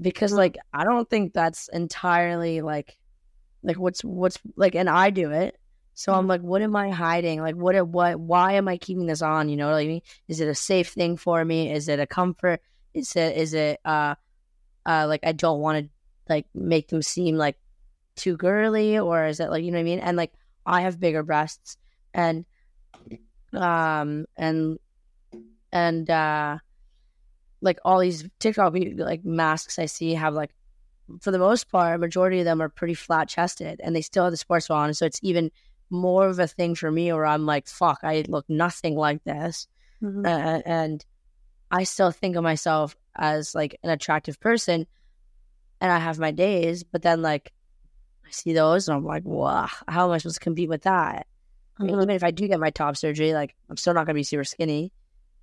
[0.00, 0.36] because Mm.
[0.36, 2.96] like I don't think that's entirely like
[3.62, 5.56] like what's what's like and I do it.
[5.94, 7.42] So I'm like, what am I hiding?
[7.42, 9.48] Like what what why am I keeping this on?
[9.50, 10.02] You know what I mean?
[10.28, 11.72] Is it a safe thing for me?
[11.72, 12.62] Is it a comfort?
[12.94, 14.16] Is it is it uh
[14.86, 15.90] uh like I don't want to
[16.28, 17.58] like make them seem like
[18.16, 20.00] too girly or is it like you know what I mean?
[20.00, 20.32] And like
[20.66, 21.76] I have bigger breasts
[22.14, 22.46] and
[23.54, 24.78] um and
[25.72, 26.58] and uh
[27.60, 30.50] like all these TikTok like mascs I see have like
[31.20, 34.24] for the most part, a majority of them are pretty flat chested and they still
[34.24, 34.94] have the sports bra on.
[34.94, 35.50] So it's even
[35.90, 39.66] more of a thing for me where I'm like, fuck, I look nothing like this.
[40.02, 40.26] Mm-hmm.
[40.26, 41.04] Uh, and
[41.70, 44.86] I still think of myself as like an attractive person
[45.80, 47.52] and I have my days, but then like
[48.26, 51.26] I see those and I'm like, wow, how am I supposed to compete with that?
[51.78, 54.14] I mean, even if I do get my top surgery, like I'm still not gonna
[54.14, 54.92] be super skinny.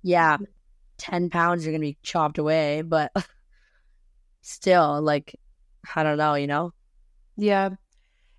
[0.02, 0.36] Yeah,
[0.98, 3.12] ten pounds are gonna be chopped away, but
[4.42, 5.36] still, like,
[5.94, 6.72] I don't know, you know?
[7.36, 7.70] Yeah.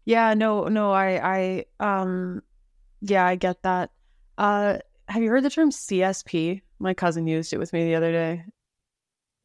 [0.06, 2.42] Yeah, no, no, I I um
[3.02, 3.92] yeah, I get that.
[4.38, 6.62] Uh have you heard the term CSP?
[6.80, 8.44] My cousin used it with me the other day.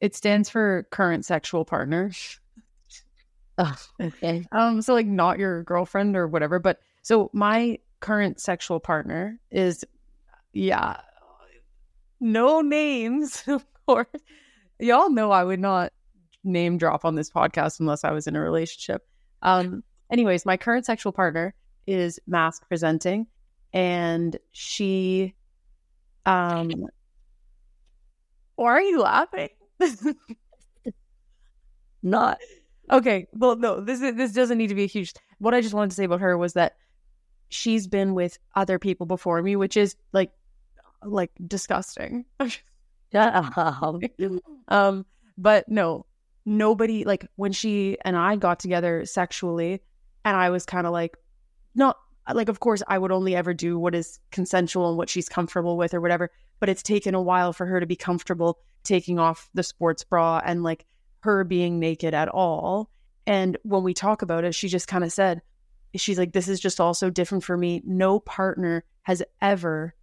[0.00, 2.10] It stands for current sexual partner.
[3.58, 4.46] Oh, okay.
[4.50, 9.84] Um so like not your girlfriend or whatever, but so my current sexual partner is
[10.54, 11.00] yeah,
[12.22, 14.06] no names, of course.
[14.78, 15.92] Y'all know I would not
[16.44, 19.06] name drop on this podcast unless I was in a relationship.
[19.42, 21.54] Um anyways, my current sexual partner
[21.86, 23.26] is masc presenting
[23.72, 25.34] and she
[26.24, 26.86] um
[28.54, 29.48] why are you laughing?
[32.02, 32.38] Not
[32.90, 35.74] okay, well no, this is, this doesn't need to be a huge what I just
[35.74, 36.76] wanted to say about her was that
[37.48, 40.30] she's been with other people before me, which is like
[41.04, 42.24] like disgusting.
[43.14, 43.56] up.
[44.68, 46.06] um but no
[46.44, 49.80] nobody like when she and i got together sexually
[50.24, 51.16] and i was kind of like
[51.74, 51.96] not
[52.34, 55.76] like of course i would only ever do what is consensual and what she's comfortable
[55.76, 59.48] with or whatever but it's taken a while for her to be comfortable taking off
[59.54, 60.84] the sports bra and like
[61.20, 62.90] her being naked at all
[63.26, 65.40] and when we talk about it she just kind of said
[65.94, 69.94] she's like this is just also different for me no partner has ever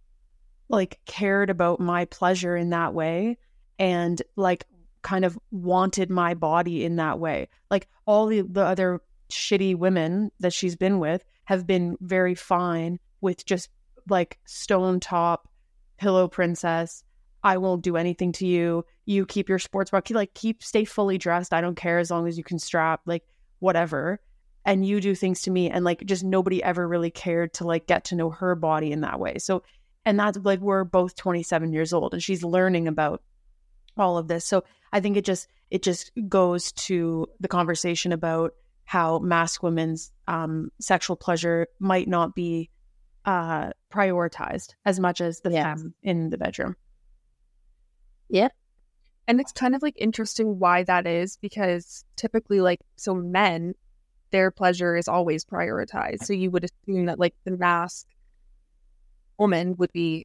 [0.70, 3.36] like cared about my pleasure in that way
[3.78, 4.64] and like
[5.02, 7.48] kind of wanted my body in that way.
[7.70, 12.98] Like all the, the other shitty women that she's been with have been very fine
[13.20, 13.68] with just
[14.08, 15.48] like stone top,
[15.98, 17.02] pillow princess.
[17.42, 18.84] I won't do anything to you.
[19.06, 20.00] You keep your sports bra.
[20.10, 21.52] Like keep stay fully dressed.
[21.52, 23.00] I don't care as long as you can strap.
[23.06, 23.24] Like
[23.58, 24.20] whatever.
[24.64, 27.86] And you do things to me, and like just nobody ever really cared to like
[27.86, 29.38] get to know her body in that way.
[29.38, 29.62] So,
[30.04, 33.22] and that's like we're both 27 years old, and she's learning about
[33.96, 34.44] all of this.
[34.44, 38.52] So I think it just it just goes to the conversation about
[38.84, 42.70] how masc women's um, sexual pleasure might not be
[43.24, 45.74] uh, prioritized as much as the Yeah.
[45.74, 46.74] femme in the bedroom.
[48.28, 48.48] Yeah.
[49.28, 53.74] And it's kind of like interesting why that is because typically, like, so men,
[54.32, 56.24] their pleasure is always prioritized.
[56.24, 58.06] So you would assume that, like, the masc
[59.40, 60.24] woman would be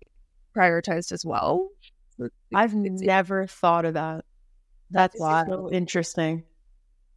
[0.56, 1.69] prioritized as well.
[2.54, 4.25] I've it's- never thought of that.
[4.91, 5.47] That's wild.
[5.47, 6.43] so interesting.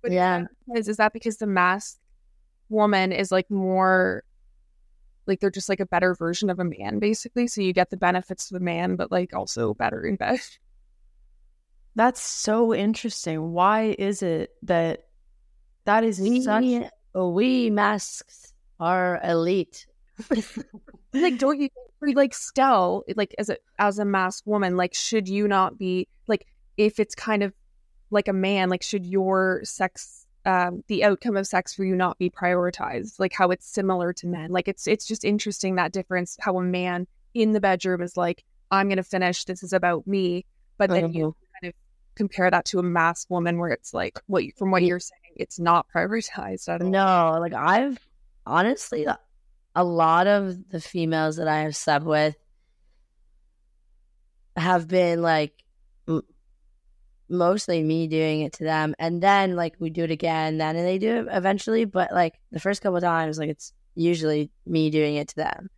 [0.03, 0.41] But is Yeah.
[0.41, 2.01] that because- is that because the masked
[2.71, 4.25] woman is like more
[5.27, 7.47] like they're just like a better version of a man, basically?
[7.49, 10.41] So you get the benefits of a man, but like also better in bed.
[11.95, 13.53] That's so interesting.
[13.53, 15.05] Why is it that
[15.85, 16.63] that is We, such
[17.15, 19.87] we mascs are elite.
[21.13, 21.69] like, don't you
[22.15, 26.47] like still like as a as a masked woman, like should you not be like
[26.77, 27.53] if it's kind of
[28.11, 32.19] like a man, like should your sex um the outcome of sex for you not
[32.19, 33.19] be prioritized?
[33.19, 34.51] Like how it's similar to men.
[34.51, 38.45] Like it's it's just interesting that difference how a man in the bedroom is like,
[38.71, 40.45] I'm gonna finish, this is about me.
[40.77, 41.75] But then you kind of
[42.15, 45.35] compare that to a mass woman where it's like what you- from what you're saying,
[45.37, 46.89] it's not prioritized at all.
[46.89, 47.99] No, like I've
[48.47, 49.07] honestly,
[49.79, 52.35] a lot of the females that I have slept with
[54.57, 55.55] have been like
[56.09, 56.23] m-
[57.29, 60.85] mostly me doing it to them, and then like we do it again, then and
[60.85, 61.85] they do it eventually.
[61.85, 65.71] But like the first couple times, like it's usually me doing it to them,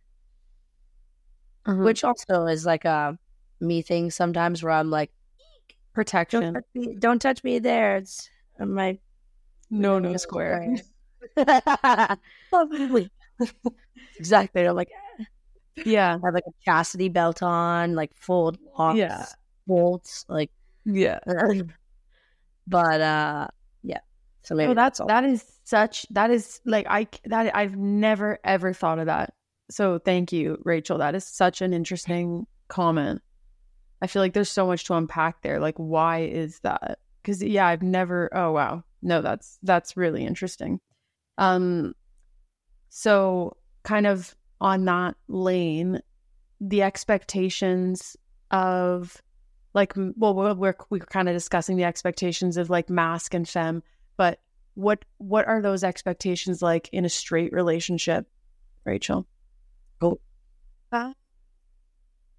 [1.67, 1.83] Mhm.
[1.85, 3.19] which also is like a
[3.59, 6.53] me thing sometimes where I'm like, don't protection.
[6.55, 7.97] touch me, don't touch me there.
[7.97, 8.29] It's
[8.59, 8.97] my
[9.69, 10.75] No, no square.
[14.21, 14.65] exactly.
[14.67, 14.91] I'm like,
[15.85, 16.17] Yeah.
[16.21, 19.25] I have like a chastity belt on, like full locks, Yeah.
[19.67, 20.51] bolts, like.
[20.85, 21.19] Yeah.
[22.67, 23.47] but uh,
[23.83, 23.99] yeah.
[24.43, 25.07] So maybe Oh, that's all.
[25.07, 29.33] that is such that is like I that I've never ever thought of that.
[29.69, 30.97] So thank you, Rachel.
[30.97, 33.21] That is such an interesting comment.
[34.01, 35.59] I feel like there's so much to unpack there.
[35.59, 36.99] Like, why is that?
[37.21, 38.29] Because yeah, I've never.
[38.35, 40.79] Oh wow, no, that's that's really interesting.
[41.37, 41.93] Um,
[42.89, 46.01] so kind of on that lane,
[46.59, 48.15] the expectations
[48.51, 49.21] of
[49.73, 53.81] like well we're we're, we're kind of discussing the expectations of like masc and femme
[54.17, 54.39] but
[54.73, 58.27] what what are those expectations like in a straight relationship
[58.83, 59.25] rachel
[60.01, 60.19] oh
[60.91, 61.13] uh,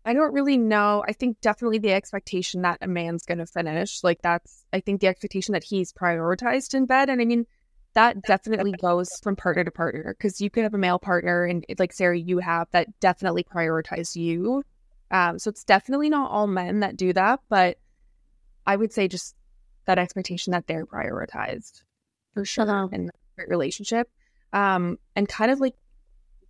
[0.05, 1.05] I don't really know.
[1.07, 4.03] I think definitely the expectation that a man's going to finish.
[4.03, 7.09] Like that's, I think the expectation that he's prioritized in bed.
[7.09, 7.47] And I mean,
[7.95, 11.64] that definitely goes from partner to partner because you could have a male partner and
[11.78, 14.62] like Sarah, you have that definitely prioritize you.
[15.11, 17.78] Um, so it's definitely not all men that do that, but
[18.66, 19.34] I would say just
[19.84, 21.82] that expectation that they're prioritized
[22.32, 22.88] for sure Uh-huh.
[22.93, 24.09] in a relationship.
[24.53, 25.74] Um, and kind of like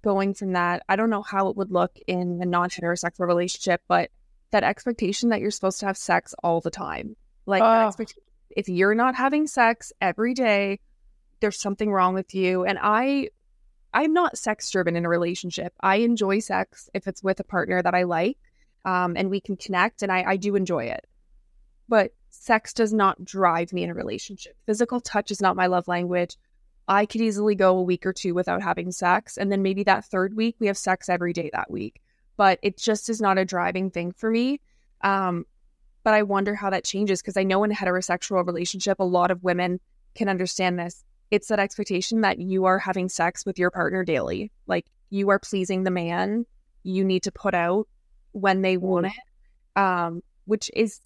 [0.03, 3.83] going from that, I don't know how it would look in a non heterosexual relationship,
[3.89, 4.11] but
[4.51, 7.17] that expectation that you're supposed to have sex all the time.
[7.47, 7.87] Like, Oh.
[7.89, 10.79] expectation, if you're not having sex every day,
[11.43, 12.65] there's something wrong with you.
[12.65, 13.29] And I,
[13.93, 15.75] I'm not sex driven in a relationship.
[15.81, 18.39] I enjoy sex if it's with a partner that I like
[18.87, 21.07] um, and we can connect, and I, I do enjoy it.
[21.89, 24.57] But sex does not drive me in a relationship.
[24.67, 26.37] Physical touch is not my love language.
[26.89, 29.37] I could easily go a week or two without having sex.
[29.37, 32.01] And then maybe that third week, we have sex every day that week.
[32.37, 34.61] But it just is not a driving thing for me.
[35.03, 35.47] Um,
[36.03, 39.31] but I wonder how that changes because I know in a heterosexual relationship, a lot
[39.31, 39.79] of women
[40.15, 41.05] can understand this.
[41.33, 44.53] It's that expectation that you are having sex with your partner daily.
[44.67, 46.45] Like you are pleasing the man
[46.83, 47.89] you need to put out
[48.33, 49.81] when they want it.
[49.81, 51.01] Um, which is,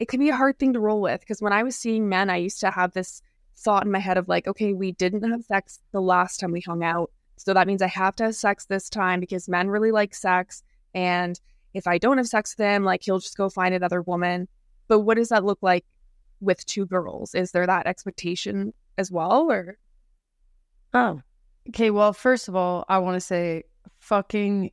[0.00, 2.30] it can be a hard thing to roll with because when I was seeing men,
[2.30, 3.20] I used to have this
[3.54, 6.62] thought in my head of like, okay, we didn't have sex the last time we
[6.62, 7.10] hung out.
[7.36, 10.62] So that means I have to have sex this time because men really like sex.
[10.94, 11.38] And
[11.74, 14.48] if I don't have sex with him, like he'll just go find another woman.
[14.88, 15.84] But what does that look like
[16.40, 17.34] with two girls?
[17.34, 19.50] Is there that expectation as well?
[19.50, 19.78] Or
[20.94, 21.20] oh,
[21.68, 23.62] okay well first of all i want to say
[23.98, 24.70] fucking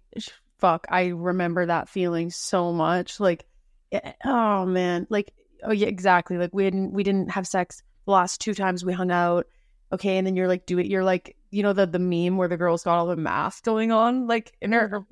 [0.59, 3.45] fuck i remember that feeling so much like
[3.91, 8.11] eh, oh man like oh yeah exactly like we didn't we didn't have sex the
[8.11, 9.47] last two times we hung out
[9.91, 12.47] okay and then you're like do it you're like you know the the meme where
[12.47, 15.05] the girl's got all the math going on like in her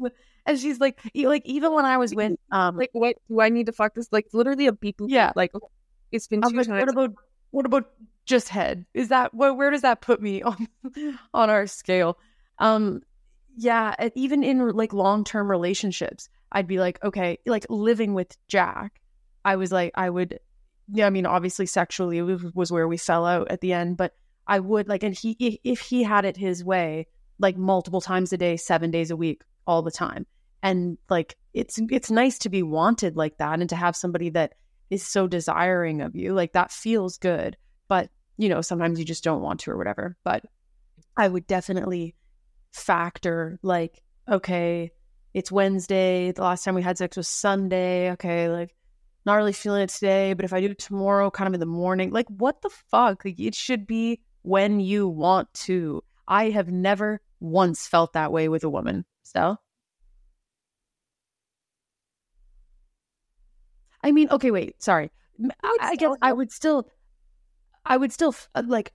[0.46, 3.50] and she's like e- like even when i was with um like, what do I
[3.50, 4.08] need to fuck this?
[4.12, 4.98] Like literally a beep.
[4.98, 5.32] boop, Yeah.
[5.36, 5.52] Like
[6.12, 6.80] it's been two like, times.
[6.80, 7.14] what about
[7.52, 7.86] what about
[8.32, 8.86] just head?
[8.96, 10.68] Is that where where does that put me on
[11.34, 12.18] on our scale?
[12.58, 13.02] Um,
[13.56, 19.02] yeah, even in like long term relationships, I'd be like, okay, like living with Jack,
[19.46, 20.40] I was like, I would,
[20.92, 24.14] yeah, I mean, obviously sexually was, where we fell out at the end, but
[24.48, 27.08] I would like, and he if he had it his way,
[27.40, 30.26] like multiple times a day, seven days a week, all the time,
[30.64, 34.54] and like it's it's nice to be wanted like that and to have somebody that
[34.90, 37.56] is so desiring of you like that feels good
[37.88, 38.10] but
[38.42, 40.44] you know sometimes you just don't want to or whatever but
[41.18, 42.16] i would definitely
[42.72, 44.92] factor like okay
[45.34, 48.76] it's wednesday the last time we had sex was sunday okay like
[49.26, 51.66] not really feeling it today but if i do it tomorrow kind of in the
[51.66, 53.24] morning like what the fuck?
[53.26, 56.04] Like it should be when you want to.
[56.28, 59.58] I have never once felt that way with a woman so.
[64.04, 65.12] I mean, okay, wait, sorry.
[65.64, 66.88] I, I guess I would still,
[67.86, 68.94] I would still uh, like,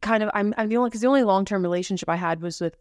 [0.00, 0.30] kind of.
[0.34, 2.76] I'm I'm the only because the only long term relationship I had was with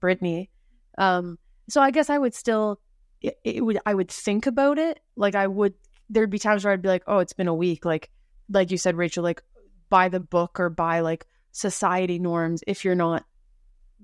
[0.00, 0.50] Brittany,
[0.98, 1.38] um.
[1.68, 2.80] So I guess I would still,
[3.20, 5.00] it, it would I would think about it.
[5.16, 5.74] Like I would,
[6.10, 7.84] there'd be times where I'd be like, oh, it's been a week.
[7.84, 8.10] Like,
[8.50, 9.42] like you said, Rachel, like
[9.88, 12.64] by the book or by like society norms.
[12.66, 13.24] If you're not,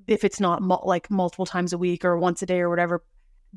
[0.06, 3.02] if it's not like multiple times a week or once a day or whatever,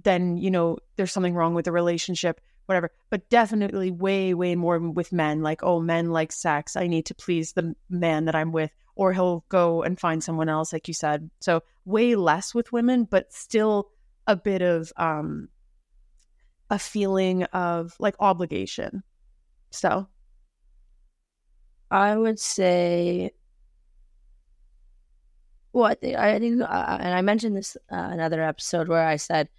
[0.02, 2.92] then you know there's something wrong with the relationship whatever.
[3.10, 5.42] But definitely way, way more with men.
[5.42, 6.76] Like, oh, men like sex.
[6.76, 10.50] I need to please the man that I'm with, or he'll go and find someone
[10.50, 11.30] else, like you said.
[11.40, 13.90] So way less with women, but still
[14.28, 15.50] a bit of um
[16.70, 19.04] a feeling of like obligation.
[19.72, 20.08] So
[21.90, 23.32] I would say,
[25.74, 29.18] well, I think, I think, uh, and I mentioned this uh, another episode where I
[29.18, 29.50] said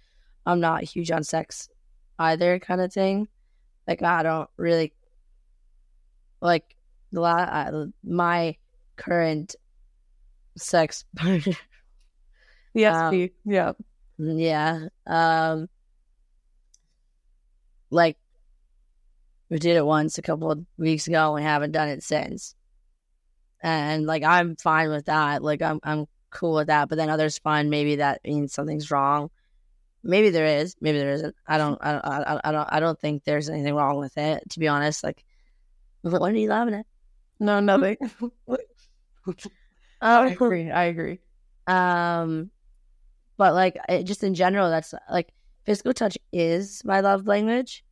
[0.45, 1.69] I'm not huge on sex
[2.19, 3.27] either, kind of thing.
[3.87, 4.93] Like I don't really
[6.41, 6.75] like
[7.11, 8.55] the la- uh, my
[8.95, 9.55] current
[10.57, 11.53] sex partner.
[12.73, 13.71] yes, Um, yeah,
[14.17, 14.87] Yeah.
[15.05, 15.67] Um
[17.89, 18.17] like
[19.49, 22.55] we did it once a couple of weeks ago and we haven't done it since.
[23.61, 25.43] And like I'm fine with that.
[25.43, 26.89] Like I'm I'm cool with that.
[26.89, 29.29] But then others find maybe that means something's wrong.
[30.03, 31.35] Maybe there is, maybe there isn't.
[31.47, 34.43] I don't I don't I, I don't I don't think there's anything wrong with it,
[34.49, 35.03] to be honest.
[35.03, 35.23] Like
[36.01, 36.85] what are you loving it?
[37.39, 37.97] no, nothing.
[40.01, 40.69] I agree.
[40.69, 41.19] I agree.
[41.67, 42.51] Um,
[43.37, 45.31] but like it, just in general, that's like
[45.65, 47.83] physical touch is my love language,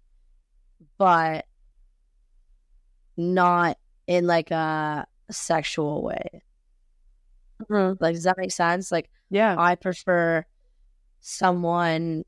[0.97, 1.45] but
[3.18, 6.43] not in like a sexual way.
[7.70, 8.91] Like, does that make sense?
[8.91, 10.45] Like, Yeah, I prefer
[11.22, 12.24] someone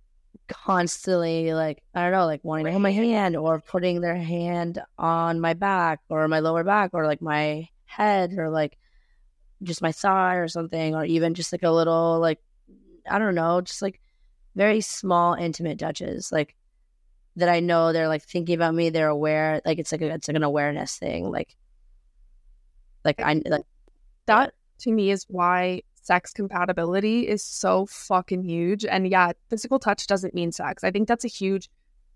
[0.47, 4.81] constantly like I don't know, like wanting to hold my hand or putting their hand
[4.97, 8.77] on my back or my lower back or like my head or like
[9.63, 12.39] just my thigh or something or even just like a little like
[13.09, 13.99] I don't know, just like
[14.55, 16.55] very small intimate touches like
[17.35, 20.27] that I know they're like thinking about me, they're aware, like it's like a, it's
[20.27, 21.55] like an awareness thing, like
[23.03, 23.65] like I like
[24.27, 28.85] that to me is why sex compatibility is so fucking huge.
[28.85, 30.83] And yeah, physical touch doesn't mean sex.
[30.83, 31.69] I think that's a huge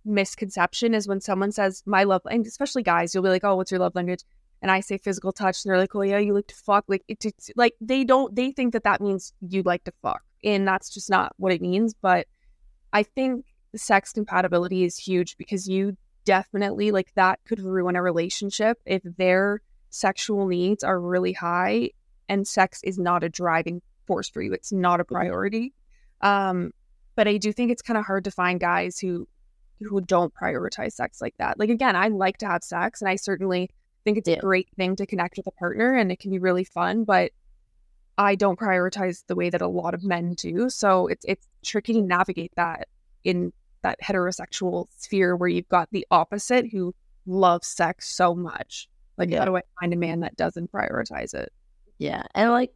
[0.06, 3.72] misconception is when someone says my love and especially guys, you'll be like, Oh, what's
[3.72, 4.24] your love language?
[4.62, 7.04] And I say physical touch, and they're like, "Oh yeah, you like to fuck." Like
[7.08, 8.36] it, it's like they don't.
[8.36, 11.62] They think that that means you like to fuck, and that's just not what it
[11.62, 11.94] means.
[11.94, 12.26] But
[12.92, 18.80] I think sex compatibility is huge because you definitely like that could ruin a relationship
[18.86, 21.92] if their sexual needs are really high
[22.30, 24.54] and sex is not a driving force for you.
[24.54, 25.74] It's not a priority.
[26.22, 26.72] Um,
[27.16, 29.28] but I do think it's kind of hard to find guys who
[29.80, 31.60] who don't prioritize sex like that.
[31.60, 33.70] Like again, I like to have sex, and I certainly
[34.04, 34.38] think it's Yeah.
[34.38, 37.04] a great thing to connect with a partner, and it can be really fun.
[37.04, 37.32] But
[38.18, 41.94] I don't prioritize the way that a lot of men do, so it's it's tricky
[41.94, 42.88] to navigate that
[43.24, 43.54] in
[43.84, 46.96] that heterosexual sphere where you've got the opposite who
[47.28, 48.90] loves sex so much.
[49.18, 49.40] Like, Yeah.
[49.40, 51.52] how do I find a man that doesn't prioritize it?
[51.98, 52.74] Yeah, and like,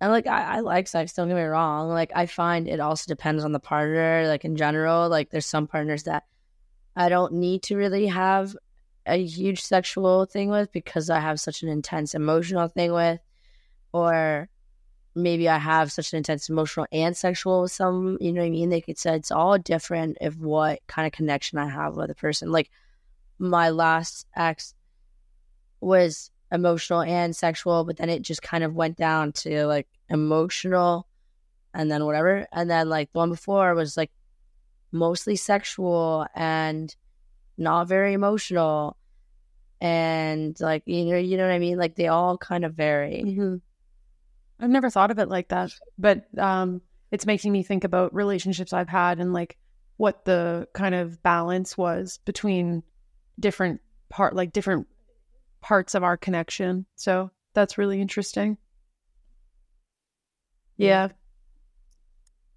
[0.00, 1.12] and like, I, I like sex.
[1.12, 1.88] Don't get me wrong.
[1.88, 4.26] Like, I find it also depends on the partner.
[4.26, 6.24] Like in general, like there's some partners that
[6.96, 8.56] I don't need to really have
[9.06, 13.20] a huge sexual thing with because I have such an intense emotional thing with,
[13.92, 14.48] or
[15.14, 18.18] maybe I have such an intense emotional and sexual with some.
[18.20, 18.70] You know what I mean?
[18.70, 22.52] Like it's it's all different of what kind of connection I have with a person.
[22.52, 22.70] Like
[23.38, 24.74] my last ex
[25.80, 31.06] was emotional and sexual, but then it just kind of went down to like emotional
[31.74, 32.46] and then whatever.
[32.52, 34.10] And then like the one before was like
[34.92, 36.94] mostly sexual and
[37.56, 38.96] not very emotional.
[39.80, 41.78] And like you know, you know what I mean?
[41.78, 43.22] Like they all kind of vary.
[43.22, 43.56] hmm
[44.60, 46.82] I've never thought of it like that, but um,
[47.12, 49.56] it's making me think about relationships I've had and like
[49.98, 52.82] what the kind of balance was between
[53.38, 54.88] different part, like different
[55.60, 56.86] parts of our connection.
[56.96, 58.58] So that's really interesting.
[60.76, 61.08] Yeah.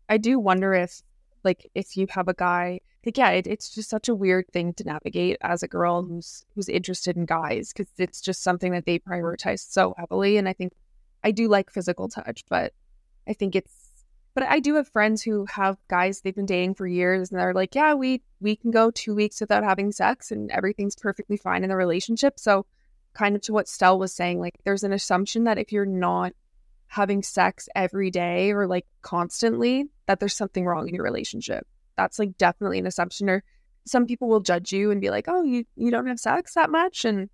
[0.07, 1.01] I do wonder if,
[1.43, 4.73] like, if you have a guy, like, yeah, it, it's just such a weird thing
[4.75, 8.85] to navigate as a girl who's who's interested in guys because it's just something that
[8.85, 10.37] they prioritize so heavily.
[10.37, 10.73] And I think
[11.23, 12.73] I do like physical touch, but
[13.27, 13.73] I think it's,
[14.33, 17.53] but I do have friends who have guys they've been dating for years and they're
[17.53, 21.63] like, yeah, we we can go two weeks without having sex and everything's perfectly fine
[21.63, 22.39] in the relationship.
[22.39, 22.65] So,
[23.13, 26.33] kind of to what Stell was saying, like, there's an assumption that if you're not
[26.91, 31.65] having sex every day or like constantly that there's something wrong in your relationship.
[31.95, 33.43] That's like definitely an assumption or
[33.85, 36.69] some people will judge you and be like, "Oh, you you don't have sex that
[36.69, 37.29] much." And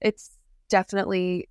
[0.00, 1.48] it's definitely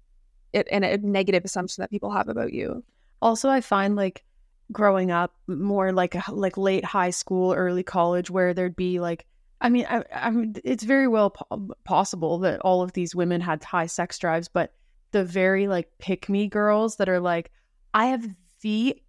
[0.53, 2.83] it, and a negative assumption that people have about you.
[3.21, 4.23] Also, I find like
[4.71, 9.25] growing up more like like late high school, early college, where there'd be like,
[9.61, 13.41] I mean, I, I mean, it's very well po- possible that all of these women
[13.41, 14.73] had high sex drives, but
[15.11, 17.51] the very like pick me girls that are like,
[17.93, 18.27] I have
[18.61, 19.01] the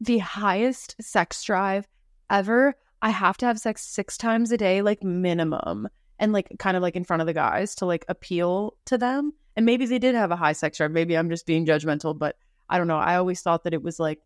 [0.00, 1.88] the highest sex drive
[2.28, 2.74] ever.
[3.00, 5.88] I have to have sex six times a day, like minimum,
[6.18, 9.32] and like kind of like in front of the guys to like appeal to them.
[9.54, 10.90] And maybe they did have a high sex drive.
[10.90, 12.36] Maybe I'm just being judgmental, but
[12.68, 12.98] I don't know.
[12.98, 14.20] I always thought that it was like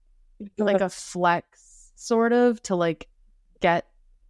[0.59, 3.09] like a flex sort of to like
[3.61, 3.87] get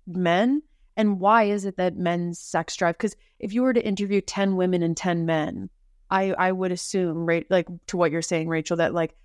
[0.06, 0.62] men.
[1.00, 2.98] And why is it that men's sex drive?
[2.98, 5.70] Because if you were to interview 10 women and 10 men,
[6.10, 9.16] I, I would assume, right, like to what you're saying, Rachel, that like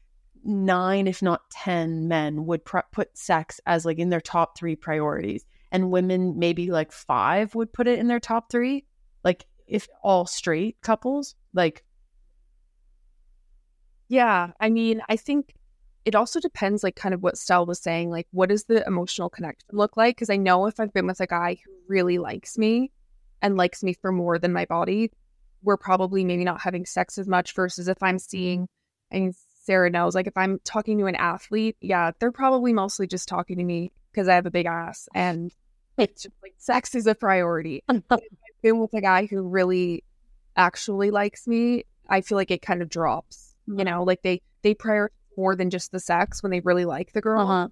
[0.45, 5.43] nine, if not 10 men would put sex as like in their top three priorities.
[5.69, 8.85] And women, maybe like five would put it in their top three.
[9.25, 11.83] Like if all straight couples, like,
[14.07, 15.53] Yeah, I mean, I think
[16.05, 18.09] it also depends, like, kind of what Stell was saying.
[18.09, 20.15] Like, what does the emotional connection look like?
[20.15, 22.91] Because I know if I've been with a guy who really likes me
[23.41, 25.11] and likes me for more than my body,
[25.63, 28.67] we're probably maybe not having sex as much versus if I'm seeing,
[29.09, 29.33] and
[29.63, 33.57] Sarah knows, like, if I'm talking to an athlete, yeah, they're probably mostly just talking
[33.57, 35.51] to me because I have a big ass and
[35.97, 37.83] it's just like sex is a priority.
[37.89, 38.03] I've
[38.61, 40.03] been with a guy who really
[40.55, 43.53] actually likes me, I feel like it kind of drops.
[43.67, 43.85] You mm-hmm.
[43.85, 47.21] know, like they they prioritize more than just the sex when they really like the
[47.21, 47.41] girl.
[47.41, 47.69] Uh-huh.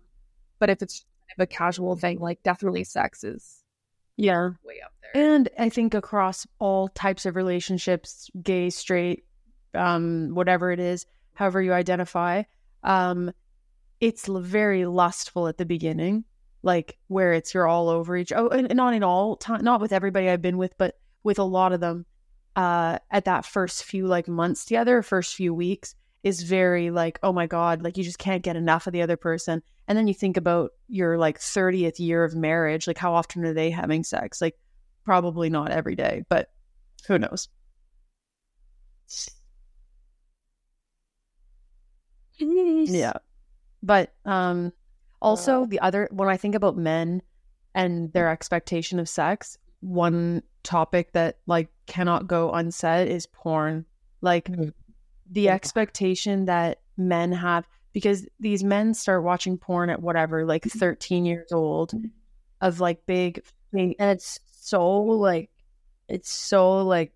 [0.59, 3.63] But if it's kind of a casual thing, like definitely sex is
[4.17, 4.49] yeah.
[4.63, 5.33] way up there.
[5.33, 9.25] And I think across all types of relationships, gay, straight,
[9.73, 12.43] um, whatever it is, however you identify,
[12.83, 13.31] um,
[13.99, 16.25] it's very lustful at the beginning,
[16.61, 18.33] like where it's you're all over each.
[18.35, 21.39] Oh, and and not in all time, not with everybody I've been with, but with
[21.39, 22.05] a lot of them.
[22.55, 27.33] Uh, at that first few like months together, first few weeks is very like, oh
[27.33, 29.61] my god, like you just can't get enough of the other person.
[29.87, 33.53] And then you think about your like 30th year of marriage, like how often are
[33.53, 34.41] they having sex?
[34.41, 34.55] Like
[35.03, 36.49] probably not every day, but
[37.07, 37.49] who knows?
[42.39, 43.13] Yeah.
[43.85, 44.71] But um
[45.21, 45.65] also Wow.
[45.65, 47.21] the other when I think about men
[47.75, 53.85] and their expectation of sex, one topic that like cannot go unsaid is porn.
[54.21, 54.73] Like Mhm.
[55.29, 55.53] The Yeah.
[55.53, 60.79] expectation that men have because these men start watching porn at whatever, like mm-hmm.
[60.79, 62.07] 13 years old mm-hmm.
[62.61, 65.49] of like big and it's so like
[66.07, 67.11] it's so like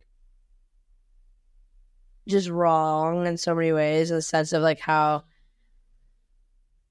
[2.27, 5.23] just wrong in so many ways in the sense of like how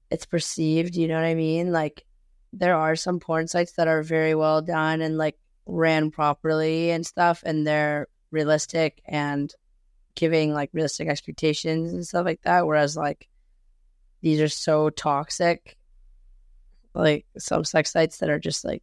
[0.09, 1.71] it's perceived you know what i mean?
[1.71, 2.05] Like
[2.53, 7.05] there are some porn sites that are very well done and like ran properly and
[7.05, 9.53] stuff and they're realistic and
[10.17, 13.29] giving like realistic expectations and stuff like that whereas like
[14.21, 15.77] these are so toxic
[16.93, 18.81] like some sex sites that are just like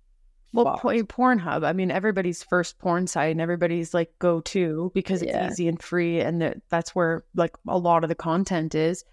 [0.52, 1.64] Well, po- Pornhub.
[1.66, 5.48] I mean, everybody's first porn site and everybody's like go to because it's Yeah.
[5.50, 9.04] easy and free, and that that's where like a lot of the content is.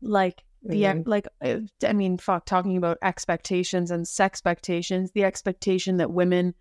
[0.00, 1.06] Like the Mhm.
[1.06, 5.10] like, uh, I mean, fuck, talking about expectations and sex expectations.
[5.12, 6.54] The expectation that women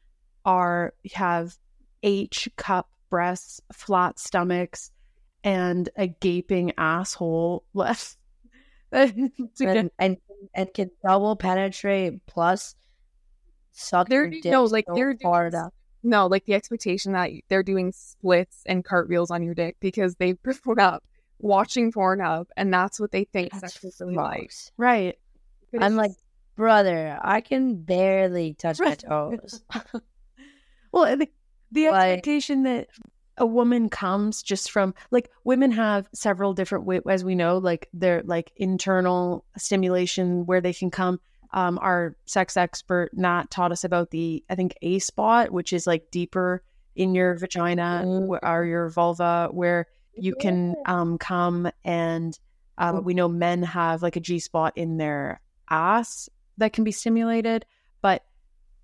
[0.43, 1.55] are have
[2.03, 4.89] H cup breasts, flat stomachs,
[5.43, 8.17] and a gaping asshole left.
[8.91, 9.07] to
[9.59, 10.17] get and, and
[10.55, 12.75] and can double penetrate plus
[13.71, 15.69] suck They're- your dick no, like, so they're doing far s- down.
[16.03, 20.37] No, like the expectation that they're doing splits and cartwheels on your dick because they've
[20.63, 21.03] grown up
[21.39, 24.51] watching porn up and that's what they think That's sex is really like.
[24.77, 25.17] right.
[25.71, 26.23] But I'm like, just-
[26.57, 28.99] brother, I can barely touch my Right.
[28.99, 29.63] toes.
[30.91, 31.27] Well, and
[31.71, 32.87] the, Like- expectation that
[33.37, 37.87] a woman comes just from like women have several different ways, as we know, like
[37.93, 41.19] their like internal stimulation where they can come.
[41.53, 45.87] Um, our sex expert Nat taught us about the I think A spot, which is
[45.87, 46.61] like deeper
[46.95, 48.27] in your vagina Mm.
[48.27, 52.37] wh- or your vulva, where you can um come and
[52.77, 56.91] um, we know men have like a G spot in their ass that can be
[56.91, 57.65] stimulated,
[58.01, 58.23] but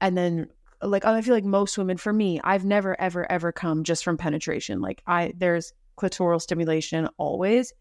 [0.01, 0.47] and then
[0.81, 4.17] like I feel like most women, for me, I've never ever ever come just from
[4.17, 4.81] penetration.
[4.81, 7.73] Like I there's clitoral stimulation always.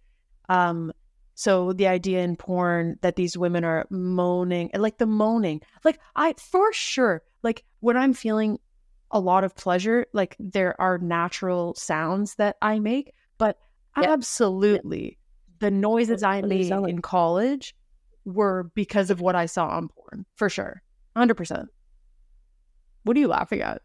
[0.48, 0.92] Um,
[1.34, 6.34] so the idea in porn that these women are moaning like the moaning, like I
[6.38, 8.58] for sure, like when I'm feeling
[9.10, 13.58] a lot of pleasure, like there are natural sounds that I make, but
[14.00, 14.10] Yeah.
[14.12, 15.18] absolutely
[15.58, 17.74] the noises I made in college
[18.24, 20.82] were because of what I saw on porn, for sure.
[21.16, 21.66] 100%.
[23.06, 23.82] What are you laughing at?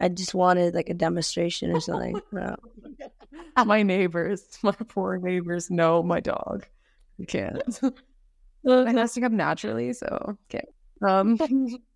[0.00, 2.20] I just wanted like a demonstration or something.
[2.32, 2.56] No.
[3.64, 6.66] my neighbors, my poor neighbors know my dog.
[7.16, 7.80] You can't.
[8.68, 10.66] I has to come naturally, so okay.
[11.00, 11.38] Um,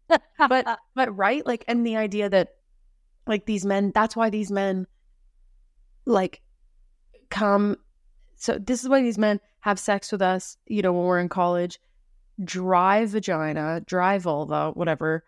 [0.49, 2.55] but but right, like, and the idea that
[3.26, 4.86] like these men, that's why these men
[6.07, 6.40] like
[7.30, 7.78] come.
[8.36, 10.57] So this is why these men have sex with us.
[10.66, 11.80] You know, when we're in college,
[12.45, 15.24] dry vagina, dry vulva, whatever,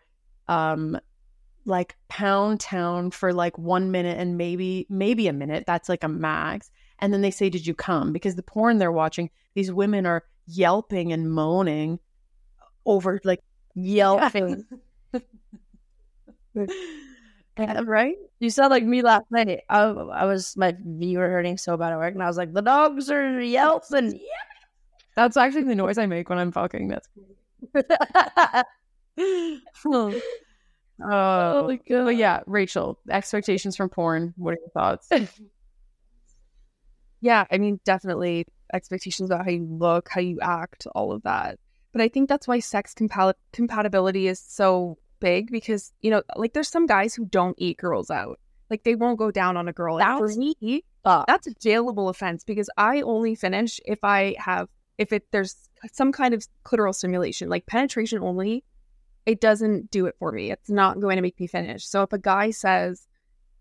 [0.47, 0.99] um,
[1.65, 5.65] like pound town for like one minute and maybe maybe a minute.
[5.65, 6.71] That's like a max.
[6.99, 10.23] And then they say, "Did you come?" Because the porn they're watching, these women are
[10.47, 11.99] yelping and moaning
[12.85, 13.41] over like
[13.75, 14.65] Yelping.
[17.57, 18.15] Right?
[18.39, 19.61] You sound like me last night.
[19.69, 22.61] I, I was my viewer hurting so bad at work, and I was like, the
[22.61, 24.19] dogs are yelping.
[25.15, 26.89] That's actually the noise I make when I'm fucking.
[26.89, 27.07] That's
[29.85, 30.21] oh,
[31.03, 32.05] oh my god.
[32.05, 34.33] but yeah, Rachel, expectations from porn.
[34.37, 35.09] What are your thoughts?
[37.21, 41.57] Yeah, I mean, definitely expectations about how you look, how you act, all of that.
[41.91, 46.53] But I think that's why sex compa- compatibility is so big because, you know, like
[46.53, 48.39] there's some guys who don't eat girls out.
[48.69, 49.99] Like they won't go down on a girl.
[49.99, 51.25] And for That's- me, Fuck.
[51.27, 55.55] that's a jailable offense because I only finish if I have if it there's
[55.91, 58.63] some kind of clitoral stimulation, like penetration only.
[59.25, 60.51] It doesn't do it for me.
[60.51, 61.87] It's not going to make me finish.
[61.87, 63.07] So if a guy says,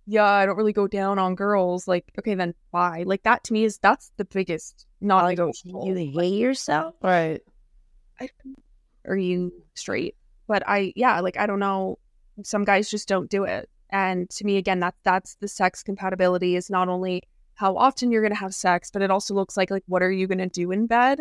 [0.06, 3.04] "Yeah, I don't really go down on girls," like okay, then why?
[3.06, 5.86] Like that to me is that's the biggest not Like, negotiable.
[5.86, 6.94] you hate yourself?
[7.02, 7.40] right.
[9.06, 10.16] Are you straight?
[10.46, 11.98] But I yeah, like I don't know.
[12.42, 13.68] Some guys just don't do it.
[13.90, 17.22] And to me, again, that that's the sex compatibility is not only
[17.54, 20.26] how often you're gonna have sex, but it also looks like like what are you
[20.26, 21.20] gonna do in bed.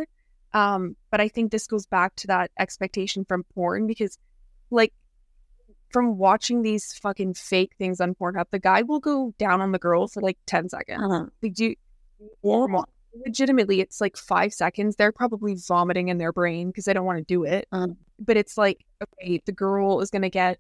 [0.53, 4.17] Um, but I think this goes back to that expectation from porn because,
[4.74, 4.93] like,
[5.89, 9.80] from watching these fucking fake things on Pornhub, the guy will go down on the
[9.80, 11.01] girl for like ten seconds.
[11.03, 11.26] Uh-huh.
[11.41, 11.76] They do
[13.26, 17.19] legitimately it's like five seconds they're probably vomiting in their brain because they don't want
[17.19, 17.95] to do it Um.
[18.17, 20.57] but it's like okay the girl is gonna get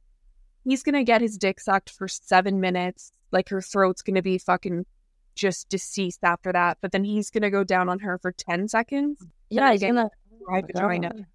[0.63, 4.85] he's gonna get his dick sucked for seven minutes like her throat's gonna be fucking
[5.33, 9.25] just deceased after that but then he's gonna go down on her for 10 seconds
[9.49, 10.09] Yeah, he's gonna.
[10.47, 11.25] dry vagina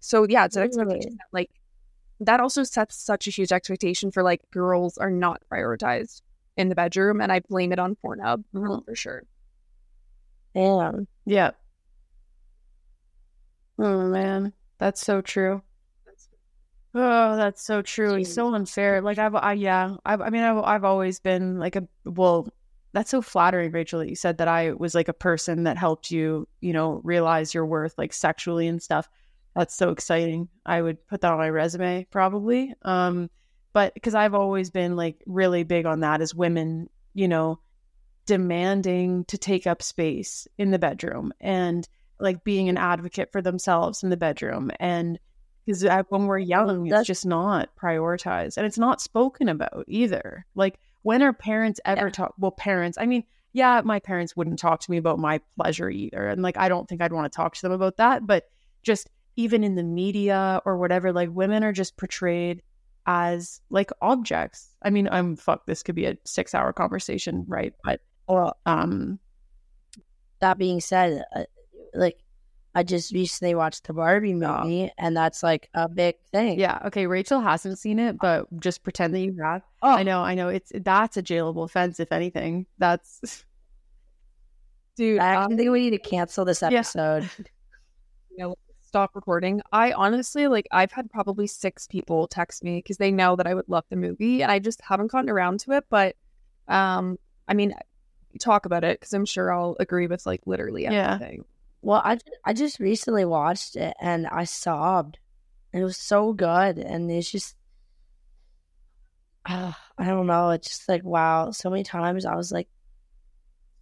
[0.00, 1.50] so yeah it's an expectation that, like
[2.20, 6.22] that also sets such a huge expectation for like girls are not prioritized
[6.56, 8.84] in the bedroom and i blame it on pornhub Mhm.
[8.84, 9.24] for sure
[10.54, 11.08] Damn.
[11.26, 11.50] Yeah.
[13.78, 15.62] Oh man, that's so true.
[16.94, 18.14] Oh, that's so true.
[18.14, 19.00] It's so unfair.
[19.00, 22.46] Like I've, I yeah, I've, I mean, I've, I've always been like a well.
[22.92, 26.12] That's so flattering, Rachel, that you said that I was like a person that helped
[26.12, 29.08] you, you know, realize your worth, like sexually and stuff.
[29.54, 30.48] That's so exciting.
[30.66, 32.74] I would put that on my resume probably.
[32.82, 33.30] Um,
[33.72, 37.60] but because I've always been like really big on that as women, you know,
[38.26, 41.86] demanding to take up space in the bedroom and
[42.18, 45.18] like being an advocate for themselves in the bedroom and
[45.66, 50.46] because when we're young That's- it's just not prioritized and it's not spoken about either
[50.54, 52.10] like when are parents ever Yeah.
[52.12, 55.90] talk well parents i mean yeah my parents wouldn't talk to me about my pleasure
[55.90, 58.44] either and like i don't think i'd want to talk to them about that but
[58.82, 62.62] just even in the media or whatever like women are just portrayed
[63.06, 64.68] as like objects.
[64.82, 67.74] I mean i'm fuck this could be a six hour conversation right?
[67.82, 69.18] But Well, um
[70.40, 71.44] that being said, uh,
[71.94, 72.18] like
[72.76, 76.58] I just recently watched the Barbie movie, and that's like a big thing.
[76.58, 79.62] yeah okay rachel hasn't seen it but just pretend that you have.
[79.82, 82.66] Oh, i know i know it's that's a jailable offense if anything.
[82.78, 83.44] That's
[84.96, 87.24] dude I um, think we need to cancel this episode.
[87.24, 87.28] know,
[88.94, 89.60] stop recording.
[89.72, 93.52] I honestly like I've had probably six people text me because they know that I
[93.52, 95.84] would love the movie and I just haven't gotten around to it.
[95.90, 96.14] But
[96.68, 97.18] um,
[97.48, 97.74] I mean,
[98.38, 101.14] talk about it because I'm sure I'll agree with like literally Yeah.
[101.14, 101.44] everything.
[101.82, 105.18] Well, I I just recently watched it, and I sobbed.
[105.72, 107.56] It was so good, and it's just.
[109.44, 110.50] Uh, I don't know.
[110.50, 111.50] It's just like wow.
[111.50, 112.68] So many times I was like,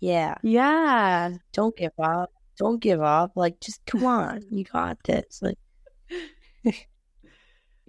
[0.01, 2.33] "Yeah, yeah don't give up.
[2.59, 3.33] Don't give up.
[3.35, 5.59] Like, just come on, you got this." Like,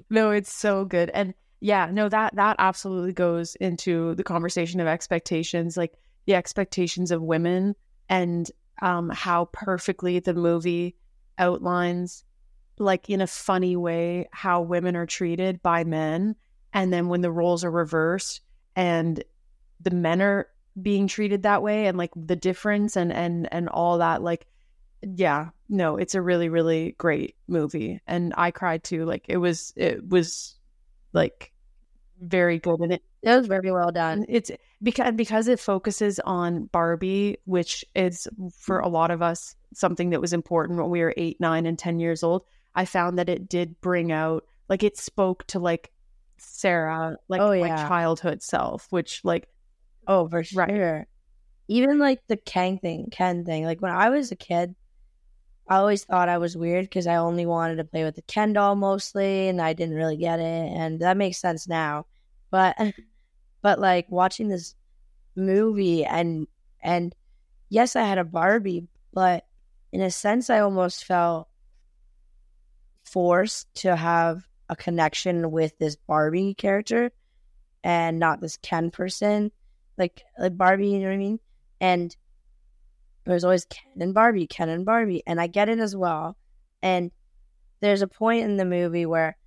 [0.09, 4.87] no it's so good and yeah no that that absolutely goes into the conversation of
[4.87, 5.93] expectations like
[6.25, 7.75] the expectations of women
[8.09, 8.51] and
[8.81, 10.95] um how perfectly the movie
[11.37, 12.23] outlines
[12.79, 16.35] like in a funny way how women are treated by men
[16.73, 18.41] and then when the roles are reversed
[18.75, 19.23] and
[19.79, 20.47] the men are
[20.81, 24.47] being treated that way and like the difference and and and all that like
[25.15, 29.73] yeah no it's a really really great movie and i cried too like it was
[29.75, 30.55] it was
[31.13, 31.51] like
[32.21, 34.25] very good and it it was very well done.
[34.29, 34.51] it's
[34.81, 38.27] because because it focuses on barbie which is
[38.57, 41.77] for a lot of us something that was important when we were eight nine and
[41.77, 42.43] ten years old
[42.75, 45.91] i found that it did bring out like it spoke to like
[46.37, 49.47] sarah like Oh, my childhood self which like
[50.07, 50.69] Oh, for Right.
[50.69, 51.07] sure.
[51.69, 53.63] Even like the Ken thing, Ken thing.
[53.63, 54.75] Like when I was a kid,
[55.67, 58.53] I always thought I was weird because I only wanted to play with the Ken
[58.53, 62.05] doll mostly, and I didn't really get it, and that makes sense now.
[62.51, 62.77] But,
[63.61, 64.75] but like watching this
[65.35, 66.47] movie and
[66.81, 67.15] and
[67.69, 69.45] yes, I had a Barbie, but
[69.91, 71.47] in a sense, I almost felt
[73.05, 77.11] forced to have a connection with this Barbie character
[77.83, 79.51] and not this Ken person,
[79.97, 80.89] like like Barbie.
[80.89, 81.39] You know what I mean?
[81.79, 82.15] And
[83.25, 86.37] there's always Ken and Barbie, Ken and Barbie, and I get it as well.
[86.81, 87.11] And
[87.79, 89.37] there's a point in the movie where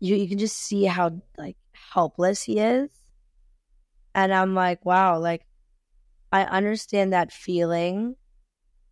[0.00, 1.56] you you can just see how like
[1.92, 2.90] helpless he is,
[4.14, 5.46] and I'm like, wow, like
[6.32, 8.16] I understand that feeling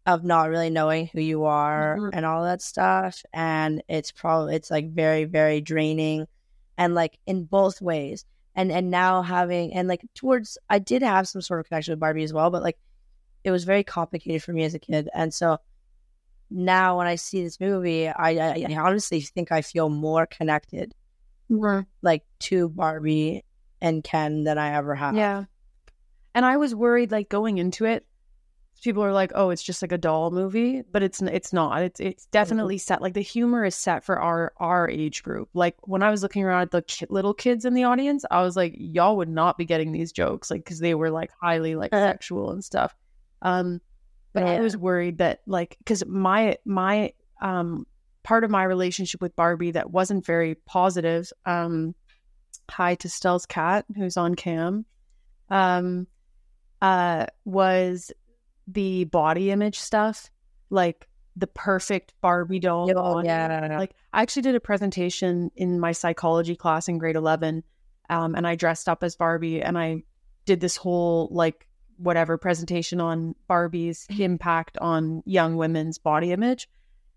[0.07, 2.11] of not really knowing who you are Mhm.
[2.13, 6.27] and all that stuff, and it's probably it's like very very draining,
[6.79, 8.25] and like in both ways.
[8.57, 12.01] And and now having and like towards I did have some sort of connection with
[12.01, 12.79] Barbie as well, but like
[13.45, 15.09] it was very complicated for me as a kid.
[15.15, 15.59] And so
[16.51, 20.95] now when I see this movie, I, I, I honestly think I feel more connected
[21.51, 21.83] mm-hmm.
[22.03, 23.45] like to Barbie
[23.81, 25.15] and Ken than I ever have.
[25.15, 25.45] Yeah.
[26.35, 28.07] And I was worried like going into it
[28.85, 31.83] people are like, "Oh, it's just like a doll movie," but it's it's not.
[31.83, 32.31] It's it's mm-hmm.
[32.31, 35.49] definitely set like the humor is set for our our age group.
[35.55, 38.43] Like when I was looking around at the ki- little kids in the audience, I
[38.43, 41.75] was like, "Y'all would not be getting these jokes like cuz they were like highly
[41.75, 42.95] like sexual and stuff."
[43.45, 43.81] Um
[44.33, 47.87] but I was worried that like cuz my my um
[48.25, 51.95] part of my relationship with Barbie that wasn't very positive um
[52.71, 54.87] hi to Stell's cat who's on cam
[55.51, 56.07] um
[56.83, 58.11] uh was
[58.67, 60.31] the body image stuff
[60.71, 63.79] like the perfect barbie doll Oh, yeah.
[63.79, 67.63] like i actually did a presentation in my psychology class in grade 11
[68.09, 70.03] um, and i dressed up as barbie and i
[70.47, 71.67] did this whole like
[71.99, 76.69] whatever presentation on barbie's impact on young women's body image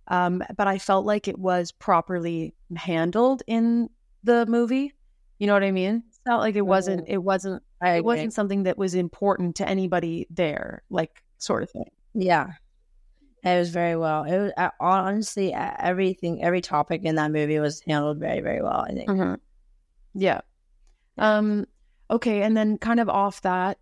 [0.10, 3.90] um, but i felt like it was properly handled in
[4.24, 4.94] the movie
[5.40, 8.34] you know what i mean it felt like it wasn't it wasn't I it wasn't
[8.34, 11.90] something that was important to anybody there, like sort of thing.
[12.14, 12.48] Yeah.
[13.44, 14.24] It was very well.
[14.24, 18.86] It was uh, honestly everything, every topic in that movie was handled very, very well.
[18.88, 19.10] I think.
[20.16, 20.42] Yeah.
[21.18, 21.66] Um.
[22.10, 23.78] Okay, and then kind of off that,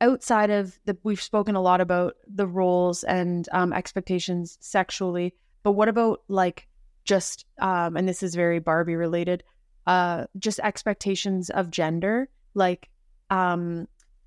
[0.00, 5.72] outside of the, we've spoken a lot about the roles and um, expectations sexually, but
[5.72, 6.68] what about like
[7.04, 9.42] just um, and this is very Barbie related,
[9.86, 12.88] uh, just expectations of gender, like
[13.30, 13.86] um,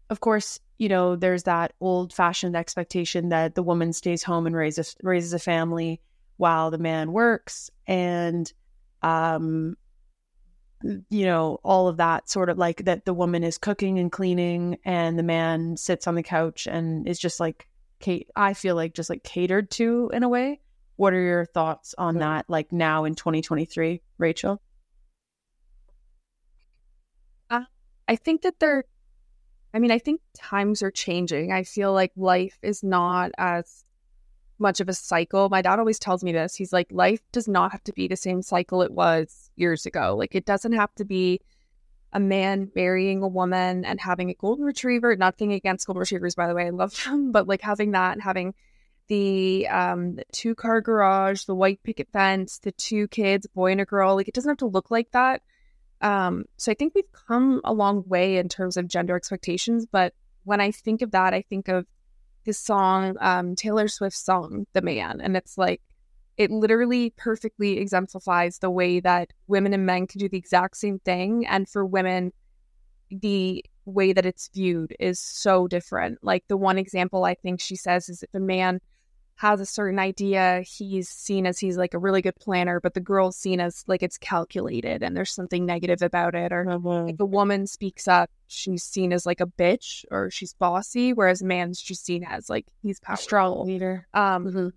[0.09, 4.55] of course, you know, there's that old fashioned expectation that the woman stays home and
[4.55, 6.01] raises raises a family
[6.37, 8.51] while the man works, and
[9.01, 9.77] um,
[11.09, 14.77] you know, all of that sort of like that the woman is cooking and cleaning,
[14.85, 17.67] and the man sits on the couch and is just like
[17.99, 18.29] Kate.
[18.35, 20.59] I feel like just like catered to in a way.
[20.95, 22.45] What are your thoughts on that?
[22.49, 24.61] Like now in 2023, Rachel?
[27.49, 27.63] Uh,
[28.07, 28.83] I think that they're,
[29.73, 31.51] I mean, I think times are changing.
[31.51, 33.85] I feel like life is not as
[34.59, 35.49] much of a cycle.
[35.49, 36.55] My dad always tells me this.
[36.55, 40.15] He's like, life does not have to be the same cycle it was years ago.
[40.17, 41.41] Like, it doesn't have to be
[42.13, 45.15] a man marrying a woman and having a golden retriever.
[45.15, 46.67] Nothing against golden retrievers, by the way.
[46.67, 48.53] I love them, but like having that and having
[49.09, 53.85] the um two car garage, the white picket fence, the two kids, boy and a
[53.85, 54.15] girl.
[54.15, 55.41] Like, it doesn't have to look like that.
[56.01, 59.85] Um, so I think we've come a long way in terms of gender expectations.
[59.89, 61.85] But when I think of that, I think of
[62.45, 65.21] this song, um, Taylor Swift's song, The Man.
[65.21, 65.81] And it's like,
[66.37, 70.99] it literally perfectly exemplifies the way that women and men can do the exact same
[70.99, 71.45] thing.
[71.45, 72.33] And for women,
[73.11, 76.19] the way that it's viewed is so different.
[76.23, 78.79] Like the one example I think she says is if a man
[79.37, 82.99] has a certain idea, he's seen as he's like a really good planner, but the
[83.01, 86.53] girl's seen as like it's calculated and there's something negative about it.
[86.53, 86.65] Or
[87.09, 91.41] if a woman speaks up, she's seen as like a bitch or she's bossy, whereas
[91.41, 93.23] a man's just seen as like he's powerful.
[93.23, 94.07] strong leader.
[94.13, 94.71] Um, Mhm.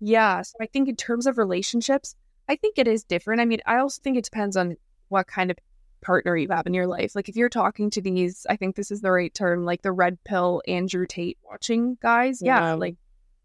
[0.00, 0.42] yeah.
[0.42, 2.14] So I think in terms of relationships,
[2.48, 3.40] I think it is different.
[3.40, 4.76] I mean, I also think it depends on
[5.08, 5.56] what kind of
[6.02, 7.16] partner you have in your life.
[7.16, 9.90] Like if you're talking to these, I think this is the right term, like the
[9.92, 12.40] red pill Andrew Tate watching guys.
[12.42, 12.60] Yeah.
[12.60, 12.72] Yeah.
[12.74, 12.96] Like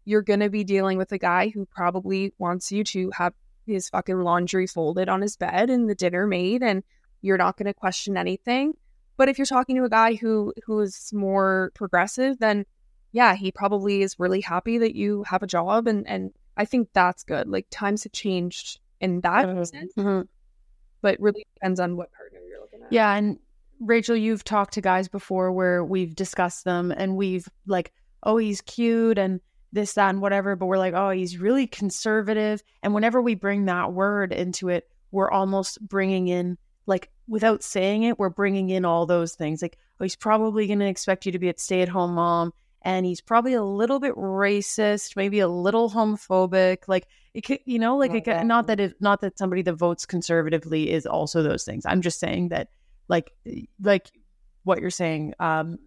[0.04, 3.34] you're going to be dealing with a guy who probably wants you to have
[3.66, 6.82] his fucking laundry folded on his bed and the dinner made and
[7.20, 8.74] you're not going to question anything.
[9.16, 12.64] But if you're talking to a guy who who is more progressive, then
[13.12, 16.88] yeah, he probably is really happy that you have a job and and I think
[16.92, 17.46] that's good.
[17.48, 19.66] Like times have changed in that Mhm.
[19.66, 20.26] sense, Mhm.
[21.00, 22.92] but really depends on what partner you're looking at.
[22.92, 23.38] Yeah, and
[23.80, 27.92] Rachel, you've talked to guys before where we've discussed them and we've like,
[28.22, 29.40] oh, he's cute and
[29.72, 32.62] this, that, and whatever, but we're like, oh, he's really conservative.
[32.82, 38.02] And whenever we bring that word into it, we're almost bringing in, like, without saying
[38.02, 39.62] it, we're bringing in all those things.
[39.62, 42.52] Like, oh, he's probably going to expect you to be a stay at home mom.
[42.82, 46.88] And he's probably a little bit racist, maybe a little homophobic.
[46.88, 49.62] Like, it could, you know, like, Not it could, not that it, not that somebody
[49.62, 51.86] that votes conservatively is also those things.
[51.86, 52.68] I'm just saying that,
[53.08, 53.32] like,
[53.80, 54.10] like
[54.64, 55.78] what you're saying, um,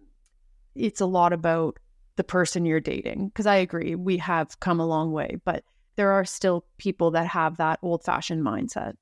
[0.74, 1.78] it's a lot about
[2.16, 3.28] the person you're dating.
[3.28, 5.64] Because I agree, we have come a long way, but
[5.96, 8.94] there are still people that have that old fashioned mindset.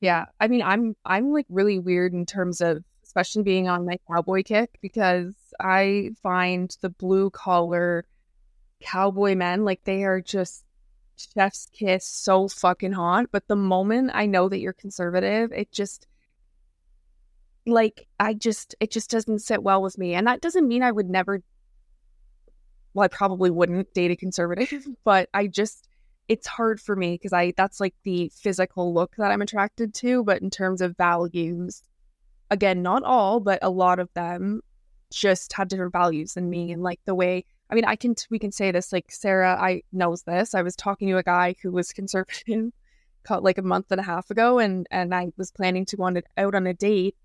[0.00, 0.26] Yeah.
[0.40, 4.42] I mean, I'm I'm like really weird in terms of especially being on my cowboy
[4.42, 8.06] kick because I find the blue collar
[8.80, 10.64] cowboy men like they are just
[11.16, 13.26] chef's kiss so fucking hot.
[13.30, 16.06] But the moment I know that you're conservative, it just
[17.70, 20.14] like I just it just doesn't sit well with me.
[20.14, 21.42] And that doesn't mean I would never
[22.92, 25.88] well, I probably wouldn't date a conservative, but I just
[26.28, 30.22] it's hard for me because I that's like the physical look that I'm attracted to.
[30.24, 31.82] But in terms of values,
[32.50, 34.60] again, not all, but a lot of them
[35.12, 36.70] just have different values than me.
[36.72, 39.82] And like the way I mean, I can we can say this like Sarah, I
[39.92, 40.54] knows this.
[40.54, 42.70] I was talking to a guy who was conservative
[43.40, 46.20] like a month and a half ago and and I was planning to go on
[46.36, 47.16] out on a date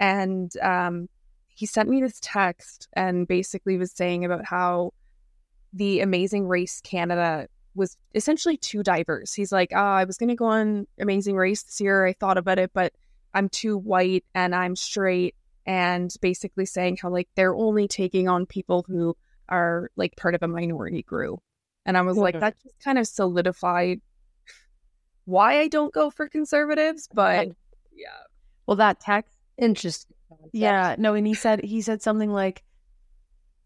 [0.00, 1.08] and um
[1.48, 4.92] he sent me this text and basically was saying about how
[5.72, 9.32] the Amazing Race Canada was essentially too diverse.
[9.32, 12.06] He's like, oh, I was going to go on Amazing Race this year.
[12.06, 12.92] I thought about it, but
[13.32, 15.34] I'm too white and I'm straight.
[15.66, 19.16] And basically saying how, like, they're only taking on people who
[19.48, 21.40] are like part of a minority group.
[21.84, 24.00] And I was like, that just kind of solidified
[25.24, 27.08] why I don't go for conservatives.
[27.12, 27.48] But
[27.92, 28.08] yeah.
[28.66, 30.14] Well, that text, Interesting.
[30.52, 32.62] yeah, no, and he said he said something like,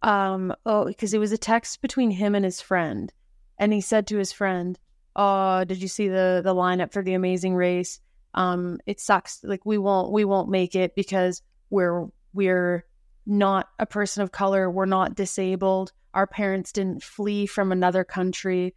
[0.02, 3.12] um, oh, because it was a text between him and his friend,
[3.58, 4.78] and he said to his friend,
[5.16, 8.00] "Oh, did you see the the lineup for the Amazing Race?
[8.34, 9.40] Um, it sucks.
[9.44, 12.84] Like we won't we won't make it because we're we're
[13.26, 14.70] not a person of color.
[14.70, 15.92] We're not disabled.
[16.14, 18.74] Our parents didn't flee from another country.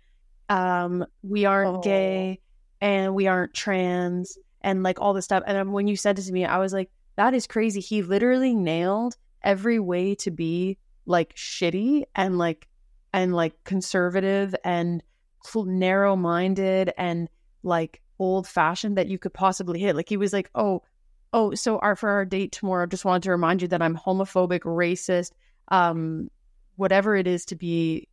[0.49, 1.81] Um, we aren't Oh.
[1.81, 2.41] gay,
[2.81, 5.43] and we aren't trans, and like all this stuff.
[5.47, 7.79] And um, when you said it to me, I was like, that is crazy.
[7.79, 12.67] He literally nailed every way to be like shitty and like
[13.13, 15.03] and like conservative and
[15.55, 17.29] narrow minded and
[17.61, 19.95] like old fashioned that you could possibly hit.
[19.95, 20.81] Like he was like, oh,
[21.33, 23.97] oh, so our for our date tomorrow, I just wanted to remind you that I'm
[23.97, 25.31] homophobic, racist,
[25.69, 26.29] um,
[26.75, 28.07] whatever it is to be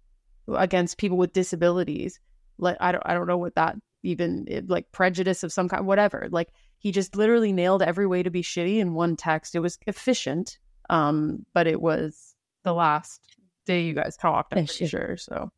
[0.48, 2.20] against people with disabilities.
[2.59, 6.28] Like I don't I don't know what that even like prejudice of some kind, whatever.
[6.30, 6.48] Like
[6.81, 9.55] he just literally nailed every way to be shitty in one text.
[9.55, 10.59] It was efficient,
[10.89, 13.20] um, but it was the last
[13.66, 14.55] day you guys talked.
[14.57, 15.18] I'm pretty sure.
[15.18, 15.53] So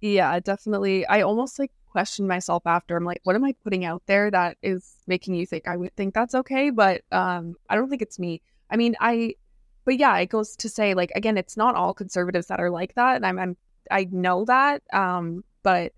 [0.00, 1.06] Yeah, definitely.
[1.06, 2.96] I almost like questioned myself after.
[2.96, 5.94] I'm like, what am I putting out there that is making you think I would
[5.94, 6.70] think that's okay?
[6.70, 8.42] But um, I don't think it's me.
[8.68, 9.36] I mean, I,
[9.84, 12.96] but yeah, it goes to say like again, it's not all conservatives that are like
[12.96, 13.56] that, and I'm, I'm
[13.88, 14.82] I know that.
[14.92, 15.92] Um, but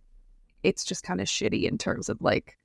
[0.63, 2.59] it's just kind of shitty in terms of like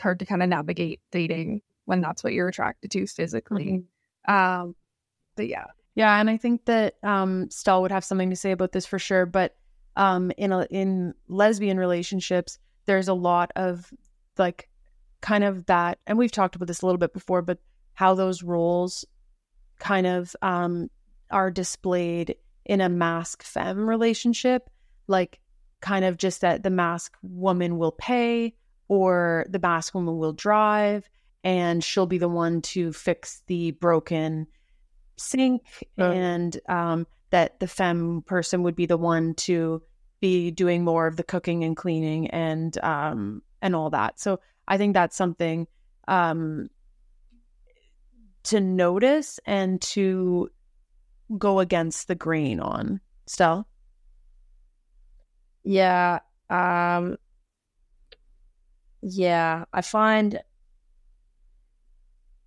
[0.00, 3.84] it's hard to kind of navigate dating when that's what you're attracted to physically.
[4.26, 4.74] Um,
[5.36, 8.72] but yeah, Yeah, and I think that um Stell would have something to say about
[8.72, 9.26] this for sure.
[9.26, 9.56] But
[9.96, 13.92] um in a, in lesbian relationships, there's a lot of
[14.38, 14.70] like
[15.20, 17.58] kind of that, and we've talked about this a little bit before, but
[17.92, 19.04] how those roles
[19.78, 20.88] kind of um
[21.30, 24.70] are displayed in a masc femme relationship,
[25.08, 25.40] like
[25.80, 28.54] kind of just that the masc woman will pay
[28.90, 29.60] or the
[29.94, 31.08] woman will drive
[31.44, 34.48] and she'll be the one to fix the broken
[35.16, 35.62] sink
[35.96, 36.12] Right.
[36.12, 39.80] and um, that the femme person would be the one to
[40.20, 44.18] be doing more of the cooking and cleaning and um, and all that.
[44.18, 45.68] So I think that's something
[46.08, 46.68] um,
[48.42, 50.50] to notice and to
[51.38, 53.00] go against the grain on.
[53.28, 53.68] still
[55.62, 56.18] Yeah.
[56.48, 57.18] Um
[59.02, 60.40] yeah, I find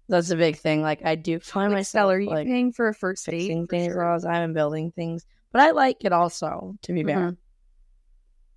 [0.09, 0.81] that's a big thing.
[0.81, 3.39] Like I do find like, myself are you like paying for a first date?
[3.39, 4.19] fixing for things sure?
[4.19, 5.25] the time building things.
[5.51, 7.31] But I like it also, to be fair.
[7.31, 7.37] Mhm.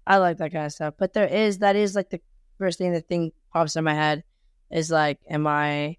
[0.07, 0.95] I like that kind of stuff.
[0.99, 2.21] But there is that is like the
[2.59, 4.25] first thing that thing pops in my head
[4.71, 5.97] is like, am I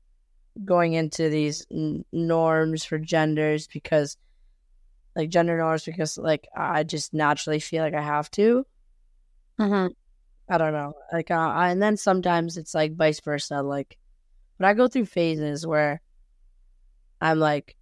[0.63, 4.17] going into these n- norms for genders because
[5.15, 8.65] like gender norms because like I just naturally feel like I have to.
[9.59, 9.87] Mm-hmm.
[10.49, 10.93] I don't know.
[11.11, 13.61] Like, uh, I- and then sometimes it's like vice versa.
[13.61, 13.97] Like,
[14.57, 16.01] but I go through phases where
[17.21, 17.75] I'm like,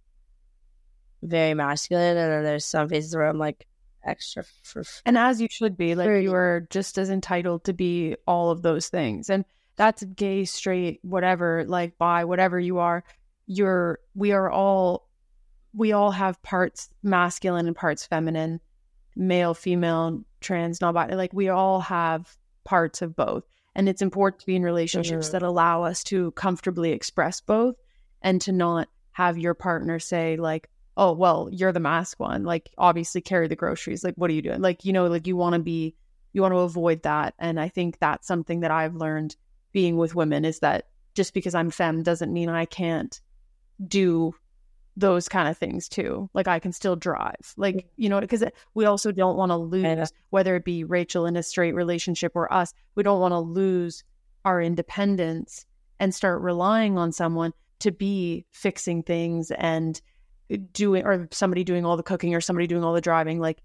[1.22, 3.66] very masculine, and then there's some phases where I'm like
[4.04, 4.44] extra.
[4.62, 8.50] For, And as you should be, like you are just as entitled to be all
[8.50, 9.30] of those things.
[9.30, 9.44] And
[9.76, 13.04] that's gay, straight, whatever, like bi, whatever you are,
[13.46, 15.08] you're we are all
[15.74, 18.60] we all have parts masculine and parts feminine,
[19.14, 21.16] male, female, trans, non binary.
[21.16, 22.34] Like we all have
[22.66, 23.44] parts of both.
[23.74, 25.32] And it's important to be in relationships Mhm.
[25.32, 27.76] that allow us to comfortably express both
[28.22, 32.44] and to not have your partner say, like, oh, well, you're the masc one.
[32.44, 34.02] Like, obviously carry the groceries.
[34.02, 34.60] Like, what are you doing?
[34.60, 35.94] Like, you know, like you want to be,
[36.32, 37.34] you want to avoid that.
[37.38, 39.36] And I think that's something that I've learned
[39.72, 43.20] being with women is that just because I'm femme doesn't mean I can't
[43.86, 44.34] do
[44.96, 46.30] those kind of things too.
[46.32, 47.54] Like I can still drive.
[47.56, 48.42] Like, you know, because
[48.74, 52.52] we also don't want to lose, whether it be Rachel in a straight relationship or
[52.52, 54.04] us, we don't want to lose
[54.44, 55.66] our independence
[56.00, 60.00] and start relying on someone to be fixing things and
[60.50, 63.38] uh, doing, or somebody doing all the cooking or somebody doing all the driving.
[63.38, 63.58] Like,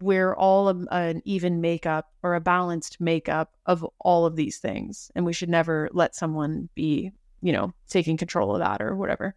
[0.00, 5.10] we're all a, an even makeup or a balanced makeup of all of these things.
[5.14, 7.10] And we should never let someone be,
[7.42, 9.34] you know, taking control of that or whatever.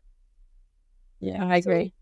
[1.24, 1.94] Yeah, I agree.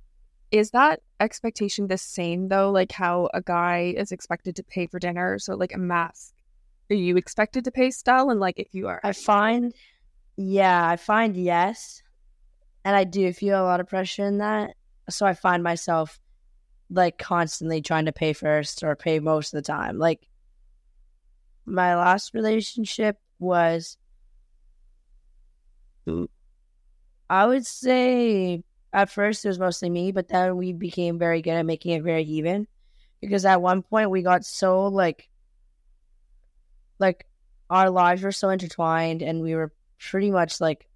[0.50, 2.72] Is that expectation the same though?
[2.72, 5.38] Like how a guy is expected to pay for dinner?
[5.38, 6.34] So like a masc.
[6.90, 8.32] Are you expected to pay still?
[8.32, 9.74] And like if you are I find,
[10.38, 12.02] yeah, I find yes,
[12.84, 14.72] and I do feel a lot of pressure in that.
[15.10, 16.20] So I find myself
[16.90, 20.00] like constantly trying to pay first or pay most of the time.
[20.00, 20.28] Like
[21.66, 23.98] my last relationship was,
[27.30, 28.64] I would say
[28.94, 32.04] at first it was mostly me, but then we became very good at making it
[32.04, 32.68] very even.
[33.22, 35.30] Because at one point we got so like,
[37.00, 37.26] like
[37.70, 40.88] our lives were so intertwined, and we were pretty much like,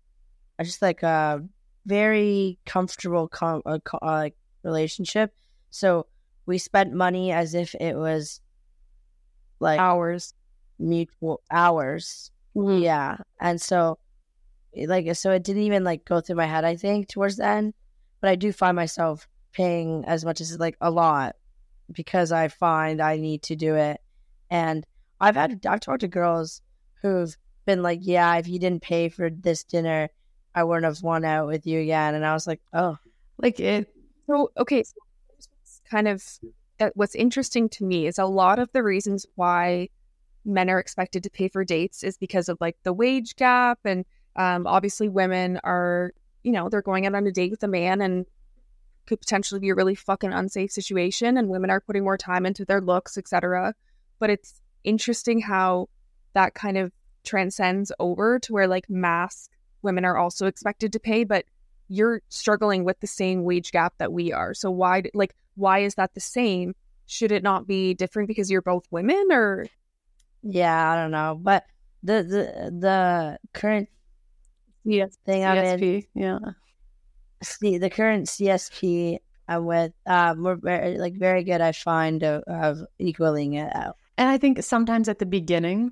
[0.59, 1.43] I just like a
[1.85, 5.33] very comfortable com- uh, co- uh, like relationship.
[5.69, 6.07] So
[6.45, 8.41] we spent money as if it was
[9.59, 10.33] like Hours.
[10.79, 12.31] mutual hours.
[12.55, 13.17] Yeah.
[13.39, 13.99] And so
[14.75, 17.73] like so it didn't even like go through my head, I think, towards the end.
[18.25, 21.35] But I do find myself paying as much as like a lot
[21.91, 24.01] because I find I need to do it.
[24.49, 24.83] And
[25.21, 26.63] I've had I've talked to girls
[27.03, 30.09] who've been like, Yeah, if you didn't pay for this dinner,
[30.55, 32.15] I wouldn't have won out with you again.
[32.15, 32.97] And I was like, Oh,
[33.37, 33.93] Like it,
[34.25, 34.95] So okay, so
[35.87, 36.23] kind of
[36.95, 39.89] what's interesting to me is a lot of the reasons why
[40.43, 44.03] men are expected to pay for dates is because of like the wage gap and
[44.35, 46.11] um, obviously women are
[46.45, 48.25] you know they're going out on a date with a man and
[49.07, 52.65] could potentially be a really fucking unsafe situation and women are putting more time into
[52.65, 53.73] their looks etc
[54.19, 55.87] but it's interesting how
[56.33, 56.91] that kind of
[57.23, 59.49] transcends over to where like masc
[59.81, 61.45] women are also expected to pay but
[61.87, 64.53] you're struggling with the same wage gap that we are.
[64.53, 66.75] So why like why is that the same?
[67.05, 69.67] Should it not be different because you're both women or
[70.43, 71.39] yeah, I don't know.
[71.39, 71.65] But
[72.03, 73.89] the the the current
[74.85, 75.17] yes.
[75.25, 76.07] thing I'm in CSP.
[76.15, 76.39] Yeah.
[77.43, 81.61] see the current CSP I'm with, um, we're very like very good.
[81.61, 83.97] I find of, of equaling it out.
[84.17, 85.91] And I think sometimes at the beginning,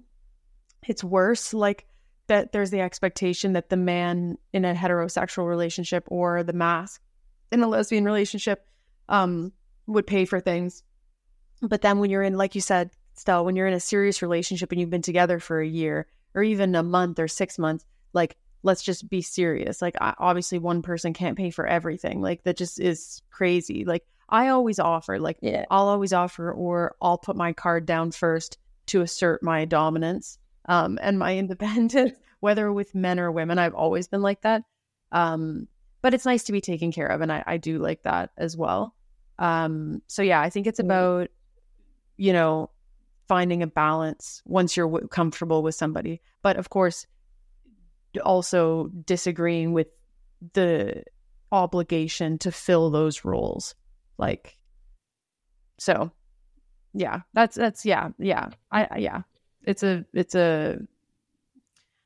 [0.88, 1.54] it's worse.
[1.54, 1.86] Like
[2.28, 7.02] that there's the expectation that the man in a heterosexual relationship or the masc
[7.52, 8.66] in a lesbian relationship
[9.10, 9.52] um,
[9.88, 10.84] would pay for things.
[11.62, 14.72] But then when you're in, like you said, Stella, when you're in a serious relationship
[14.72, 18.36] and you've been together for a year or even a month or six months, like
[18.64, 19.82] let's just be serious.
[19.82, 22.22] Like I, obviously one person can't pay for everything.
[22.22, 23.86] Like that just is crazy.
[23.86, 28.12] Like I always offer, like Yeah, I'll always offer, or I'll put my card down
[28.12, 28.58] first
[28.88, 33.60] to assert my dominance um, and my independence, whether with men or women.
[33.60, 34.64] I've always been like that.
[35.12, 35.68] Um,
[36.02, 38.58] but it's nice to be taken care of, and I, I do like that as
[38.58, 38.96] well.
[39.40, 40.86] Um, so yeah, I think it's Mm.
[40.86, 41.28] about
[42.18, 42.70] you know
[43.28, 47.08] finding a balance once you're w- comfortable with somebody, but of course
[48.22, 49.88] also disagreeing with
[50.54, 51.04] the
[51.52, 53.76] obligation to fill those roles
[54.18, 54.58] like
[55.78, 56.12] so
[56.94, 59.22] yeah that's that's yeah yeah i yeah
[59.64, 60.78] it's a it's a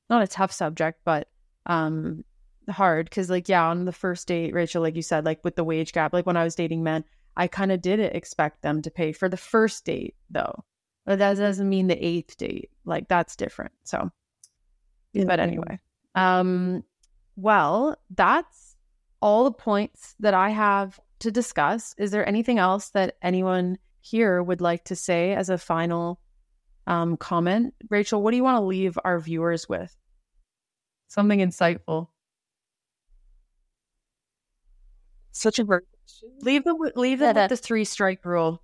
[0.10, 1.30] not a tough subject but
[1.66, 2.24] um
[2.70, 5.64] hard because like yeah on the first date rachel like you said like with the
[5.64, 7.04] wage gap like when i was dating men
[7.38, 10.64] i kind of did expect them to pay for the first date though
[11.06, 14.12] but that doesn't mean the eighth date like that's different so
[15.14, 15.80] but anyway
[16.18, 16.84] um
[17.36, 18.76] well that's
[19.22, 21.96] all the points that i have to discuss.
[21.98, 26.20] Is there anything else that anyone here would like to say as a final
[26.86, 27.74] um, comment?
[27.90, 29.96] Rachel what do you want to leave our viewers with?
[31.08, 32.10] Something insightful.
[35.32, 35.84] Such a ver-
[36.42, 38.62] Leave them with, leave them with the three strike rule.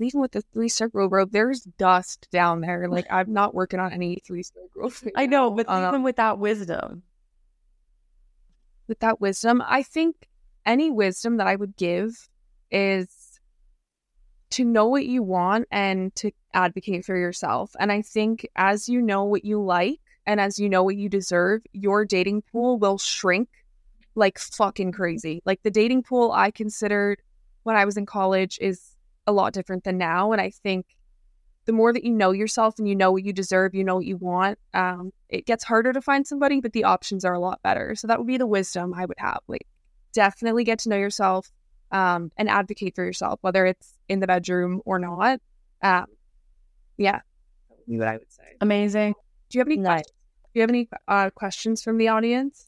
[0.00, 1.26] Leaving with the three circle bro.
[1.26, 2.88] There's dust down there.
[2.88, 5.02] Like I'm not working on any three circles.
[5.04, 7.02] right I know, but Um, them with that wisdom.
[8.88, 10.28] with that wisdom, I think
[10.66, 12.28] any wisdom that I would give
[12.70, 13.38] is
[14.50, 17.76] to know what you want and to advocate for yourself.
[17.78, 21.08] And I think as you know what you like and as you know what you
[21.08, 23.48] deserve, your dating pool will shrink
[24.16, 25.40] like fucking crazy.
[25.44, 27.22] Like the dating pool I considered
[27.62, 28.89] when I was in college is
[29.30, 30.32] a lot different than now.
[30.32, 30.86] And I think
[31.66, 34.04] the more that you know yourself and you know what you deserve, you know what
[34.04, 37.62] you want, um, it gets harder to find somebody, but the options are a lot
[37.62, 37.94] better.
[37.94, 39.40] So that would be the wisdom I would have.
[39.46, 39.66] Like,
[40.12, 41.50] definitely get to know yourself
[41.92, 45.40] um, and advocate for yourself, whether it's in the bedroom or not.
[45.82, 46.06] Um,
[46.96, 47.20] yeah,
[47.68, 48.56] that would be what I would say.
[48.60, 49.14] Amazing.
[49.48, 49.76] Do you have any?
[49.76, 50.04] Nice.
[50.04, 52.66] Do you have any uh, questions from the audience?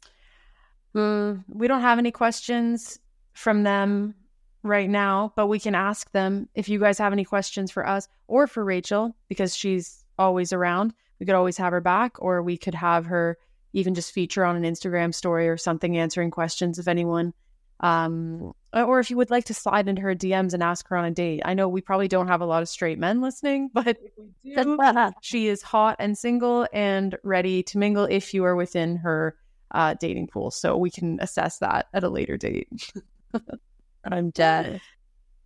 [0.94, 2.98] Mm, we don't have any questions
[3.32, 4.14] from them
[4.62, 8.08] right now, but we can ask them if you guys have any questions for us
[8.28, 10.94] or for Rachel because she's always around.
[11.18, 13.38] We could always have her back, or we could have her
[13.72, 17.32] even just feature on an Instagram story or something answering questions if anyone.
[17.80, 21.04] Um, or if you would like to slide into her DMs and ask her on
[21.04, 21.42] a date.
[21.44, 24.54] I know we probably don't have a lot of straight men listening, but if we
[24.62, 29.36] do, she is hot and single and ready to mingle if you are within her
[29.72, 30.50] uh, dating pool.
[30.50, 32.92] So we can assess that at a later date.
[34.04, 34.80] I'm dead.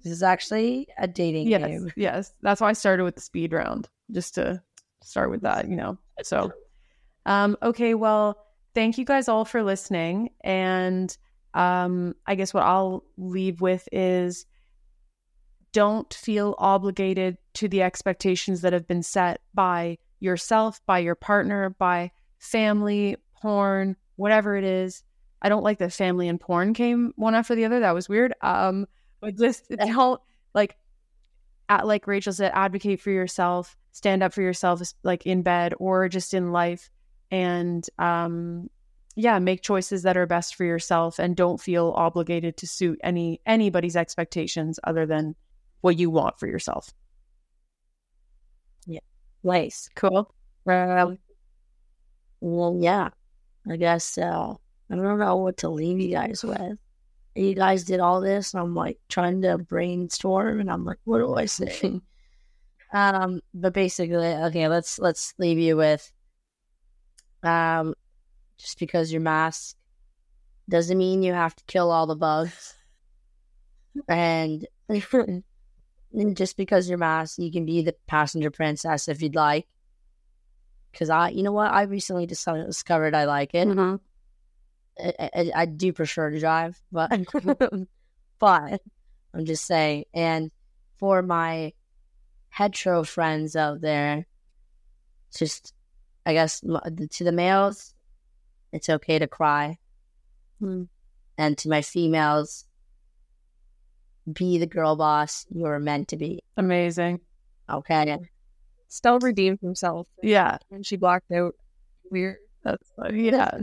[0.02, 1.92] This is actually a dating yes, game.
[1.96, 2.32] yes.
[2.42, 4.62] That's why I started with the speed round, just to
[5.02, 5.98] start with that, you know.
[6.22, 6.52] So,
[7.24, 8.38] um, okay, well,
[8.74, 10.30] thank you guys all for listening.
[10.42, 11.16] And
[11.54, 14.46] um, I guess what I'll leave with is
[15.72, 21.70] don't feel obligated to the expectations that have been set by yourself, by your partner,
[21.70, 25.02] by family, porn, whatever it is.
[25.42, 27.80] I don't like that family and porn came one after the other.
[27.80, 28.34] That was weird.
[28.40, 28.86] Um,
[29.20, 30.20] but just don't
[30.54, 30.76] like,
[31.68, 36.08] at, like Rachel said, advocate for yourself, stand up for yourself, like in bed or
[36.08, 36.90] just in life,
[37.30, 38.70] and um,
[39.16, 43.40] yeah, make choices that are best for yourself, and don't feel obligated to suit any
[43.46, 45.34] anybody's expectations other than
[45.80, 46.92] what you want for yourself.
[48.86, 49.00] Yeah,
[49.42, 49.88] nice.
[49.96, 50.32] Cool.
[50.66, 51.18] Um,
[52.40, 53.10] well, yeah.
[53.68, 54.54] I guess uh,
[54.90, 56.78] I don't know what to leave you guys with.
[57.34, 61.18] You guys did all this, and I'm like trying to brainstorm, and I'm like, what
[61.18, 62.00] do I say?
[62.92, 66.10] um, but basically, okay, let's let's leave you with,
[67.42, 67.94] um,
[68.58, 69.76] just because your masc
[70.68, 72.74] doesn't mean you have to kill all the bugs,
[74.08, 74.66] and
[76.34, 79.66] just because you're masked, you can be the passenger princess if you'd like.
[80.90, 83.68] Because I, you know what, I recently discovered I like it.
[83.68, 83.96] Mm-hmm.
[84.98, 87.10] I, I, I do prefer to drive, but
[88.38, 88.80] but
[89.34, 90.04] I'm just saying.
[90.14, 90.50] And
[90.98, 91.72] for my
[92.48, 94.26] hetero friends out there,
[95.36, 95.74] just
[96.24, 97.94] I guess to the males,
[98.72, 99.78] it's okay to cry,
[100.60, 100.84] hmm.
[101.38, 102.64] and to my females,
[104.32, 106.42] be the girl boss you're meant to be.
[106.56, 107.20] Amazing.
[107.70, 108.18] Okay,
[108.88, 110.58] Stella redeemed himself Yeah.
[110.68, 111.54] when she blacked out.
[112.10, 112.36] Weird.
[112.64, 113.58] That's yeah.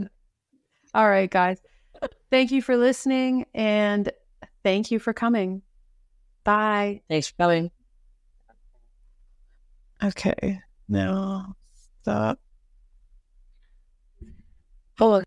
[0.94, 1.58] All right, guys.
[2.30, 4.10] Thank you for listening and
[4.62, 5.62] thank you for coming.
[6.44, 7.00] Bye.
[7.08, 7.70] thanks for coming.
[10.02, 10.60] Okay.
[10.88, 11.54] Now
[12.02, 12.38] stop.
[14.98, 15.24] Hold on.